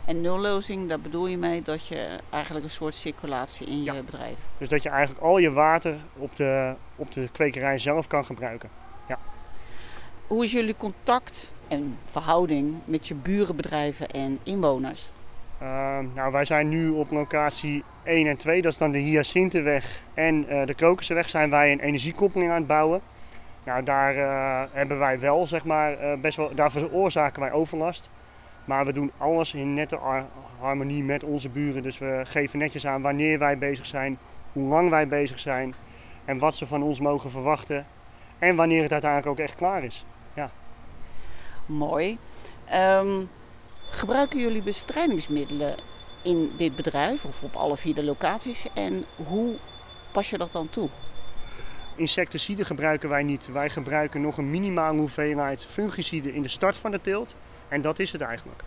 En 0.05 0.21
nullozing, 0.21 0.89
daar 0.89 0.99
bedoel 0.99 1.27
je 1.27 1.37
mee 1.37 1.61
dat 1.61 1.87
je 1.87 2.19
eigenlijk 2.29 2.65
een 2.65 2.71
soort 2.71 2.95
circulatie 2.95 3.67
in 3.67 3.83
je 3.83 4.03
bedrijf. 4.03 4.37
Dus 4.57 4.69
dat 4.69 4.83
je 4.83 4.89
eigenlijk 4.89 5.21
al 5.21 5.37
je 5.37 5.51
water 5.51 5.95
op 6.17 6.35
de, 6.35 6.73
op 6.95 7.11
de 7.11 7.29
kwekerij 7.31 7.77
zelf 7.77 8.07
kan 8.07 8.25
gebruiken. 8.25 8.69
Ja. 9.07 9.17
Hoe 10.27 10.43
is 10.43 10.51
jullie 10.51 10.75
contact 10.77 11.53
en 11.67 11.97
verhouding 12.11 12.75
met 12.85 13.07
je 13.07 13.13
burenbedrijven 13.13 14.09
en 14.09 14.39
inwoners? 14.43 15.11
Uh, 15.61 15.97
nou, 16.13 16.31
wij 16.31 16.45
zijn 16.45 16.69
nu 16.69 16.89
op 16.89 17.11
locatie 17.11 17.83
1 18.03 18.27
en 18.27 18.37
2, 18.37 18.61
dat 18.61 18.71
is 18.71 18.77
dan 18.77 18.91
de 18.91 18.97
Hyacintheweg 18.97 19.99
en 20.13 20.45
uh, 20.49 20.65
de 20.65 20.73
Krokusenweg, 20.73 21.29
zijn 21.29 21.49
wij 21.49 21.71
een 21.71 21.79
energiekoppeling 21.79 22.51
aan 22.51 22.57
het 22.57 22.67
bouwen. 22.67 23.01
Nou, 23.65 23.83
daar 23.83 24.15
uh, 24.15 24.63
hebben 24.71 24.99
wij 24.99 25.19
wel, 25.19 25.47
zeg 25.47 25.65
maar, 25.65 26.03
uh, 26.03 26.19
best 26.21 26.37
wel, 26.37 26.55
daar 26.55 26.71
veroorzaken 26.71 27.41
wij 27.41 27.51
overlast. 27.51 28.09
Maar 28.65 28.85
we 28.85 28.93
doen 28.93 29.11
alles 29.17 29.53
in 29.53 29.73
nette 29.73 29.99
harmonie 30.59 31.03
met 31.03 31.23
onze 31.23 31.49
buren. 31.49 31.83
Dus 31.83 31.97
we 31.97 32.21
geven 32.23 32.59
netjes 32.59 32.87
aan 32.87 33.01
wanneer 33.01 33.39
wij 33.39 33.57
bezig 33.57 33.85
zijn, 33.85 34.17
hoe 34.51 34.67
lang 34.67 34.89
wij 34.89 35.07
bezig 35.07 35.39
zijn 35.39 35.73
en 36.25 36.39
wat 36.39 36.55
ze 36.55 36.67
van 36.67 36.83
ons 36.83 36.99
mogen 36.99 37.31
verwachten. 37.31 37.85
En 38.39 38.55
wanneer 38.55 38.81
het 38.81 38.91
uiteindelijk 38.91 39.31
ook 39.31 39.45
echt 39.45 39.55
klaar 39.55 39.83
is. 39.83 40.05
Ja. 40.33 40.49
Mooi. 41.65 42.17
Um, 42.73 43.29
gebruiken 43.89 44.39
jullie 44.39 44.63
bestrijdingsmiddelen 44.63 45.75
in 46.23 46.51
dit 46.57 46.75
bedrijf 46.75 47.25
of 47.25 47.43
op 47.43 47.55
alle 47.55 47.77
vier 47.77 47.95
de 47.95 48.03
locaties? 48.03 48.67
En 48.73 49.05
hoe 49.27 49.55
pas 50.11 50.29
je 50.29 50.37
dat 50.37 50.51
dan 50.51 50.69
toe? 50.69 50.89
Insecticiden 51.95 52.65
gebruiken 52.65 53.09
wij 53.09 53.23
niet. 53.23 53.49
Wij 53.51 53.69
gebruiken 53.69 54.21
nog 54.21 54.37
een 54.37 54.49
minimale 54.49 54.97
hoeveelheid 54.97 55.65
fungiciden 55.65 56.33
in 56.33 56.41
de 56.41 56.47
start 56.47 56.75
van 56.75 56.91
de 56.91 57.01
teelt. 57.01 57.35
En 57.67 57.81
dat 57.81 57.99
is 57.99 58.11
het 58.11 58.21
eigenlijk. 58.21 58.63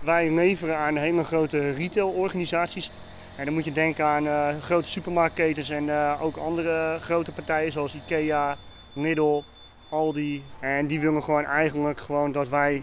Wij 0.00 0.30
leveren 0.30 0.76
aan 0.76 0.96
hele 0.96 1.24
grote 1.24 1.70
retailorganisaties. 1.70 2.90
En 3.36 3.44
dan 3.44 3.54
moet 3.54 3.64
je 3.64 3.72
denken 3.72 4.04
aan 4.04 4.24
uh, 4.24 4.48
grote 4.60 4.88
supermarktketens 4.88 5.70
en 5.70 5.84
uh, 5.84 6.18
ook 6.22 6.36
andere 6.36 6.98
grote 7.00 7.32
partijen 7.32 7.72
zoals 7.72 7.94
Ikea, 7.94 8.56
Lidl, 8.92 9.42
Aldi. 9.90 10.44
En 10.60 10.86
die 10.86 11.00
willen 11.00 11.22
gewoon 11.22 11.44
eigenlijk 11.44 12.00
gewoon 12.00 12.32
dat 12.32 12.48
wij, 12.48 12.82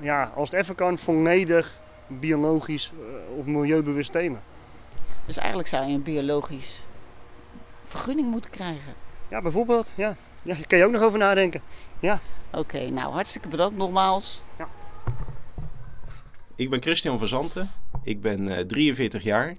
ja, 0.00 0.32
als 0.34 0.50
het 0.50 0.60
even 0.60 0.74
kan, 0.74 0.98
volledig 0.98 1.78
biologisch 2.06 2.92
uh, 2.98 3.38
of 3.38 3.44
milieubewust 3.44 4.12
telen. 4.12 4.42
Dus 5.26 5.38
eigenlijk 5.38 5.68
zou 5.68 5.86
je 5.86 5.94
een 5.94 6.02
biologisch 6.02 6.84
vergunning 7.94 8.30
moeten 8.30 8.50
krijgen? 8.50 8.94
Ja, 9.28 9.40
bijvoorbeeld. 9.40 9.90
Ja. 9.94 10.16
Ja, 10.42 10.54
daar 10.54 10.66
kan 10.66 10.78
je 10.78 10.84
ook 10.84 10.92
nog 10.92 11.02
over 11.02 11.18
nadenken. 11.18 11.62
Ja. 12.00 12.20
Oké, 12.52 12.90
nou 12.90 13.12
hartstikke 13.12 13.48
bedankt 13.48 13.76
nogmaals. 13.76 14.42
Ja. 14.58 14.68
Ik 16.56 16.70
ben 16.70 16.82
Christian 16.82 17.18
van 17.18 17.28
Zanten. 17.28 17.70
Ik 18.02 18.20
ben 18.20 18.46
uh, 18.46 18.58
43 18.58 19.22
jaar. 19.22 19.56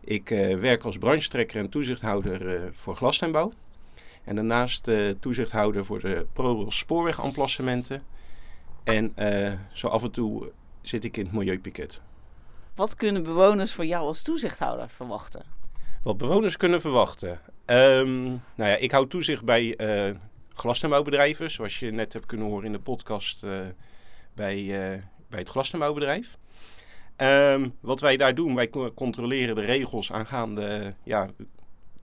Ik 0.00 0.30
uh, 0.30 0.58
werk 0.58 0.84
als 0.84 0.98
branchetrekker 0.98 1.60
en 1.60 1.68
toezichthouder 1.68 2.54
uh, 2.54 2.70
voor 2.72 2.96
glastuinbouw. 2.96 3.52
En 4.24 4.34
daarnaast 4.34 4.90
toezichthouder 5.20 5.84
voor 5.84 6.00
de 6.00 6.26
ProRail 6.32 6.70
spoorwegamplassementen. 6.70 8.02
En 8.84 9.14
zo 9.72 9.88
af 9.88 10.02
en 10.02 10.10
toe 10.10 10.52
zit 10.82 11.04
ik 11.04 11.16
in 11.16 11.24
het 11.24 11.34
milieupiket. 11.34 12.02
Wat 12.74 12.94
kunnen 12.94 13.22
bewoners 13.22 13.72
voor 13.72 13.84
jou 13.86 14.06
als 14.06 14.22
toezichthouder 14.22 14.88
verwachten? 14.88 15.42
Wat 16.02 16.16
bewoners 16.18 16.56
kunnen 16.56 16.80
verwachten? 16.80 17.40
Um, 17.70 18.22
nou 18.54 18.70
ja, 18.70 18.76
ik 18.76 18.90
hou 18.90 19.08
toezicht 19.08 19.44
bij 19.44 19.76
glastuinbouwbedrijven, 20.48 21.50
zoals 21.50 21.78
je 21.78 21.90
net 21.90 22.12
hebt 22.12 22.26
kunnen 22.26 22.46
horen 22.46 22.66
in 22.66 22.72
de 22.72 22.78
podcast 22.78 23.44
uh, 23.44 23.60
bij, 24.34 24.58
uh, 24.58 25.02
bij 25.28 25.38
het 25.38 25.48
glastuinbouwbedrijf. 25.48 26.38
Um, 27.16 27.74
wat 27.80 28.00
wij 28.00 28.16
daar 28.16 28.34
doen, 28.34 28.54
wij 28.54 28.70
controleren 28.94 29.54
de 29.54 29.60
regels 29.60 30.12
aangaande, 30.12 30.94
ja, 31.02 31.28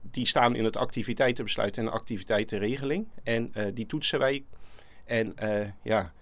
die 0.02 0.26
staan 0.26 0.56
in 0.56 0.64
het 0.64 0.76
activiteitenbesluit 0.76 1.78
en 1.78 1.84
de 1.84 1.90
activiteitenregeling. 1.90 3.06
En 3.22 3.52
uh, 3.56 3.64
die 3.74 3.86
toetsen 3.86 4.18
wij. 4.18 4.44
En 5.04 5.34
ja, 5.82 6.12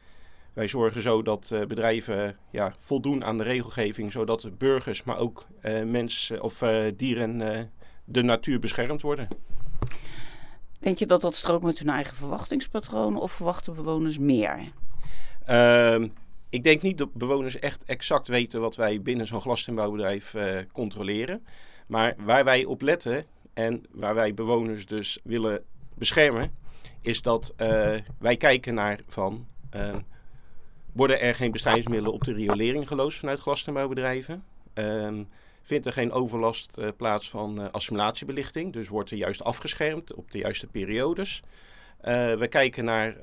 wij 0.52 0.68
zorgen 0.68 1.02
zo 1.02 1.22
dat 1.22 1.52
bedrijven 1.68 2.36
ja, 2.50 2.74
voldoen 2.80 3.24
aan 3.24 3.38
de 3.38 3.44
regelgeving, 3.44 4.12
zodat 4.12 4.58
burgers, 4.58 5.02
maar 5.02 5.18
ook 5.18 5.46
mensen 5.84 6.42
of 6.42 6.62
dieren 6.96 7.70
de 8.06 8.22
natuur 8.22 8.58
beschermd 8.58 9.02
worden. 9.02 9.28
Denk 10.80 10.98
je 10.98 11.06
dat 11.06 11.20
dat 11.20 11.34
strookt 11.34 11.64
met 11.64 11.78
hun 11.78 11.88
eigen 11.88 12.16
verwachtingspatroon 12.16 13.20
of 13.20 13.32
verwachten 13.32 13.74
bewoners 13.74 14.18
meer? 14.18 14.58
Uh, 15.48 16.04
ik 16.50 16.62
denk 16.62 16.82
niet 16.82 16.98
dat 16.98 17.12
bewoners 17.12 17.58
echt 17.58 17.84
exact 17.84 18.28
weten 18.28 18.60
wat 18.60 18.76
wij 18.76 19.02
binnen 19.02 19.26
zo'n 19.26 19.40
glastuinbouwbedrijf 19.40 20.34
uh, 20.34 20.58
controleren. 20.72 21.46
Maar 21.86 22.14
waar 22.18 22.44
wij 22.44 22.64
op 22.64 22.82
letten 22.82 23.24
en 23.54 23.84
waar 23.90 24.14
wij 24.14 24.34
bewoners 24.34 24.86
dus 24.86 25.18
willen 25.22 25.62
beschermen, 25.94 26.54
is 27.00 27.22
dat 27.22 27.54
uh, 27.56 27.94
wij 28.18 28.36
kijken 28.36 28.74
naar 28.74 29.00
van 29.08 29.46
uh, 29.76 29.94
worden 30.92 31.20
er 31.20 31.34
geen 31.34 31.50
bestrijdingsmiddelen 31.52 32.12
op 32.12 32.24
de 32.24 32.32
riolering 32.32 32.88
geloosd 32.88 33.18
vanuit 33.18 33.40
glastuinbouwbedrijven? 33.40 34.44
Ehm, 34.72 35.22
vindt 35.66 35.86
er 35.86 35.92
geen 35.92 36.12
overlast 36.12 36.78
uh, 36.78 36.88
plaats 36.96 37.30
van 37.30 37.60
uh, 37.60 37.66
assimilatiebelichting. 37.70 38.72
Dus 38.72 38.88
wordt 38.88 39.10
er 39.10 39.16
juist 39.16 39.44
afgeschermd 39.44 40.14
op 40.14 40.30
de 40.30 40.38
juiste 40.38 40.66
periodes. 40.66 41.42
Uh, 42.02 42.34
we 42.34 42.46
kijken 42.48 42.84
naar 42.84 43.16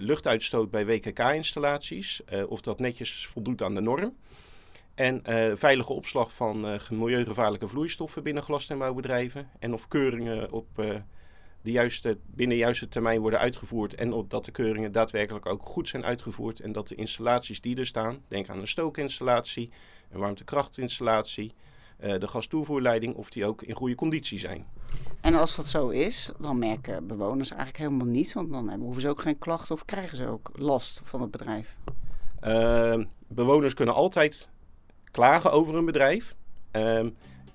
luchtuitstoot 0.00 0.70
bij 0.70 0.86
WKK-installaties, 0.86 2.22
of 2.48 2.60
dat 2.60 2.78
netjes 2.78 3.26
voldoet 3.26 3.62
aan 3.62 3.74
de 3.74 3.80
norm. 3.80 4.16
En 4.94 5.22
veilige 5.58 5.92
opslag 5.92 6.34
van 6.34 6.78
milieugevaarlijke 6.90 7.68
vloeistoffen 7.68 8.22
binnen 8.22 8.42
glastuinbouwbedrijven. 8.42 9.50
En 9.58 9.74
of 9.74 9.88
keuringen 9.88 10.52
op 10.52 10.66
de 11.62 11.70
juiste, 11.70 12.18
binnen 12.26 12.56
de 12.56 12.62
juiste 12.62 12.88
termijn 12.88 13.20
worden 13.20 13.38
uitgevoerd. 13.38 13.94
En 13.94 14.12
of 14.12 14.26
dat 14.26 14.44
de 14.44 14.52
keuringen 14.52 14.92
daadwerkelijk 14.92 15.46
ook 15.46 15.62
goed 15.62 15.88
zijn 15.88 16.04
uitgevoerd. 16.04 16.60
En 16.60 16.72
dat 16.72 16.88
de 16.88 16.94
installaties 16.94 17.60
die 17.60 17.76
er 17.76 17.86
staan, 17.86 18.22
denk 18.28 18.48
aan 18.48 18.60
een 18.60 18.68
stookinstallatie, 18.68 19.70
een 20.10 20.20
warmtekrachtinstallatie, 20.20 21.52
de 21.96 22.28
gastoevoerleiding, 22.28 23.14
of 23.14 23.30
die 23.30 23.46
ook 23.46 23.62
in 23.62 23.74
goede 23.74 23.94
conditie 23.94 24.38
zijn. 24.38 24.66
En 25.20 25.34
als 25.34 25.56
dat 25.56 25.66
zo 25.66 25.88
is, 25.88 26.30
dan 26.38 26.58
merken 26.58 27.06
bewoners 27.06 27.50
eigenlijk 27.50 27.78
helemaal 27.78 28.06
niets, 28.06 28.34
want 28.34 28.52
dan 28.52 28.80
hoeven 28.80 29.02
ze 29.02 29.08
ook 29.08 29.20
geen 29.20 29.38
klachten 29.38 29.74
of 29.74 29.84
krijgen 29.84 30.16
ze 30.16 30.28
ook 30.28 30.50
last 30.54 31.00
van 31.04 31.20
het 31.20 31.30
bedrijf. 31.30 31.76
Uh, 32.46 33.04
bewoners 33.26 33.74
kunnen 33.74 33.94
altijd 33.94 34.48
klagen 35.10 35.52
over 35.52 35.74
een 35.74 35.84
bedrijf. 35.84 36.34
Uh, 36.72 36.98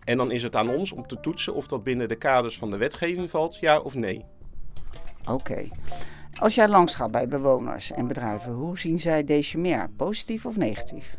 en 0.03 0.17
dan 0.17 0.31
is 0.31 0.43
het 0.43 0.55
aan 0.55 0.69
ons 0.69 0.91
om 0.91 1.07
te 1.07 1.19
toetsen 1.19 1.53
of 1.53 1.67
dat 1.67 1.83
binnen 1.83 2.07
de 2.07 2.15
kaders 2.15 2.57
van 2.57 2.71
de 2.71 2.77
wetgeving 2.77 3.29
valt, 3.29 3.57
ja 3.59 3.79
of 3.79 3.95
nee. 3.95 4.25
Oké. 5.21 5.31
Okay. 5.31 5.71
Als 6.39 6.55
jij 6.55 6.67
langs 6.67 6.95
gaat 6.95 7.11
bij 7.11 7.27
bewoners 7.27 7.91
en 7.91 8.07
bedrijven, 8.07 8.51
hoe 8.51 8.79
zien 8.79 8.99
zij 8.99 9.23
deze 9.23 9.57
meer? 9.57 9.89
Positief 9.95 10.45
of 10.45 10.57
negatief? 10.57 11.17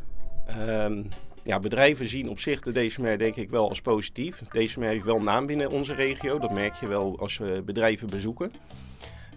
Um, 0.58 1.08
ja, 1.50 1.60
bedrijven 1.60 2.08
zien 2.08 2.28
op 2.28 2.40
zich 2.40 2.60
de 2.60 2.72
DSMR 2.72 3.18
denk 3.18 3.36
ik 3.36 3.50
wel 3.50 3.68
als 3.68 3.80
positief. 3.80 4.42
DSMR 4.50 4.84
heeft 4.84 5.04
wel 5.04 5.22
naam 5.22 5.46
binnen 5.46 5.70
onze 5.70 5.94
regio. 5.94 6.38
Dat 6.38 6.50
merk 6.50 6.74
je 6.74 6.86
wel 6.86 7.18
als 7.18 7.38
we 7.38 7.62
bedrijven 7.64 8.10
bezoeken. 8.10 8.52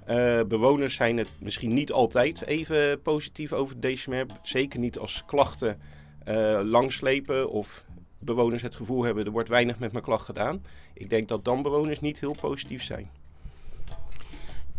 Uh, 0.10 0.42
bewoners 0.48 0.96
zijn 0.96 1.18
het 1.18 1.28
misschien 1.40 1.74
niet 1.74 1.92
altijd 1.92 2.46
even 2.46 3.02
positief 3.02 3.54
over 3.54 3.80
DSMR. 3.80 4.26
Zeker 4.44 4.80
niet 4.80 4.98
als 4.98 5.24
klachten 5.26 5.80
uh, 6.28 6.60
langslepen 6.64 7.50
of 7.50 7.86
bewoners 8.20 8.62
het 8.62 8.76
gevoel 8.76 9.04
hebben... 9.04 9.26
er 9.26 9.32
wordt 9.32 9.50
weinig 9.50 9.80
met 9.80 9.92
mijn 9.92 10.04
klacht 10.04 10.26
gedaan. 10.26 10.64
Ik 10.94 11.10
denk 11.10 11.28
dat 11.28 11.46
dan 11.46 11.62
bewoners 11.62 12.00
niet 12.00 12.20
heel 12.20 12.36
positief 12.42 12.84
zijn. 12.84 13.10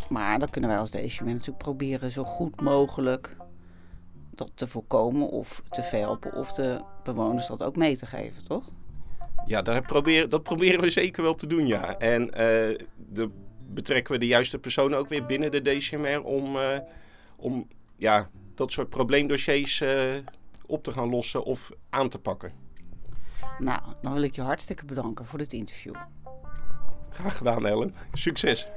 Maar 0.09 0.39
dan 0.39 0.51
kunnen 0.51 0.71
wij 0.71 0.79
als 0.79 0.91
DSMR 0.91 1.25
natuurlijk 1.25 1.59
proberen 1.59 2.13
zo 2.13 2.25
goed 2.25 2.61
mogelijk 2.61 3.37
dat 4.39 4.51
te 4.55 4.67
voorkomen 4.67 5.29
of 5.29 5.63
te 5.71 5.83
verhelpen 5.83 6.33
of 6.33 6.53
de 6.53 6.81
bewoners 7.03 7.47
dat 7.47 7.63
ook 7.63 7.77
mee 7.77 7.97
te 7.97 8.07
geven, 8.07 8.45
toch? 8.45 8.65
Ja, 9.47 9.63
daar 9.63 9.87
dat 10.29 10.43
proberen 10.43 10.81
we 10.81 10.91
zeker 10.91 11.23
wel 11.23 11.35
te 11.35 11.47
doen, 11.47 11.67
ja. 11.67 11.99
En 11.99 12.23
uh, 12.23 12.31
de, 12.97 13.31
betrekken 13.67 14.13
we 14.13 14.21
de 14.21 14.27
juiste 14.27 14.59
personen 14.59 14.99
ook 14.99 15.09
weer 15.09 15.27
binnen 15.27 15.51
de 15.51 15.63
DCMR 15.63 16.23
om, 16.23 16.57
uh, 16.57 16.79
om 17.37 17.69
ja, 17.97 18.31
dat 18.55 18.73
soort 18.73 18.91
probleemdossiers 18.91 19.81
uh, 19.81 20.15
op 20.67 20.85
te 20.85 20.93
gaan 20.93 21.09
lossen 21.09 21.45
of 21.45 21.71
aan 21.91 22.09
te 22.09 22.19
pakken. 22.19 22.53
Nou, 23.59 23.81
dan 24.03 24.13
wil 24.13 24.23
ik 24.23 24.35
je 24.35 24.43
hartstikke 24.43 24.85
bedanken 24.85 25.27
voor 25.27 25.39
dit 25.39 25.53
interview. 25.53 25.95
Graag 27.11 27.37
gedaan, 27.37 27.67
Ellen. 27.67 27.95
Succes! 28.13 28.71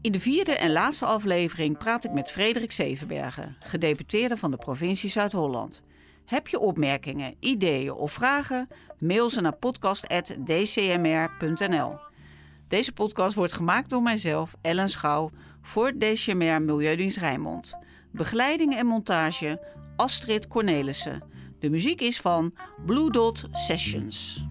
In 0.00 0.12
de 0.12 0.20
vierde 0.20 0.52
en 0.52 0.72
laatste 0.72 1.04
aflevering 1.04 1.78
praat 1.78 2.04
ik 2.04 2.12
met 2.12 2.30
Frederik 2.30 2.72
Zevenbergen, 2.72 3.56
gedeputeerde 3.60 4.36
van 4.36 4.50
de 4.50 4.56
provincie 4.56 5.10
Zuid-Holland. 5.10 5.82
Heb 6.24 6.48
je 6.48 6.58
opmerkingen, 6.58 7.34
ideeën 7.40 7.92
of 7.92 8.12
vragen? 8.12 8.68
Mail 8.98 9.30
ze 9.30 9.40
naar 9.40 9.56
podcast.dcmr.nl. 9.56 11.98
Deze 12.68 12.92
podcast 12.92 13.34
wordt 13.34 13.52
gemaakt 13.52 13.90
door 13.90 14.02
mijzelf, 14.02 14.54
Ellen 14.60 14.88
Schouw, 14.88 15.30
voor 15.60 15.98
DCMR 15.98 16.62
Milieudienst 16.62 17.16
Rijnmond. 17.16 17.74
Begeleiding 18.12 18.74
en 18.74 18.86
montage 18.86 19.60
Astrid 19.96 20.48
Cornelissen. 20.48 21.22
De 21.58 21.70
muziek 21.70 22.00
is 22.00 22.20
van 22.20 22.54
Blue 22.86 23.10
Dot 23.10 23.44
Sessions. 23.52 24.46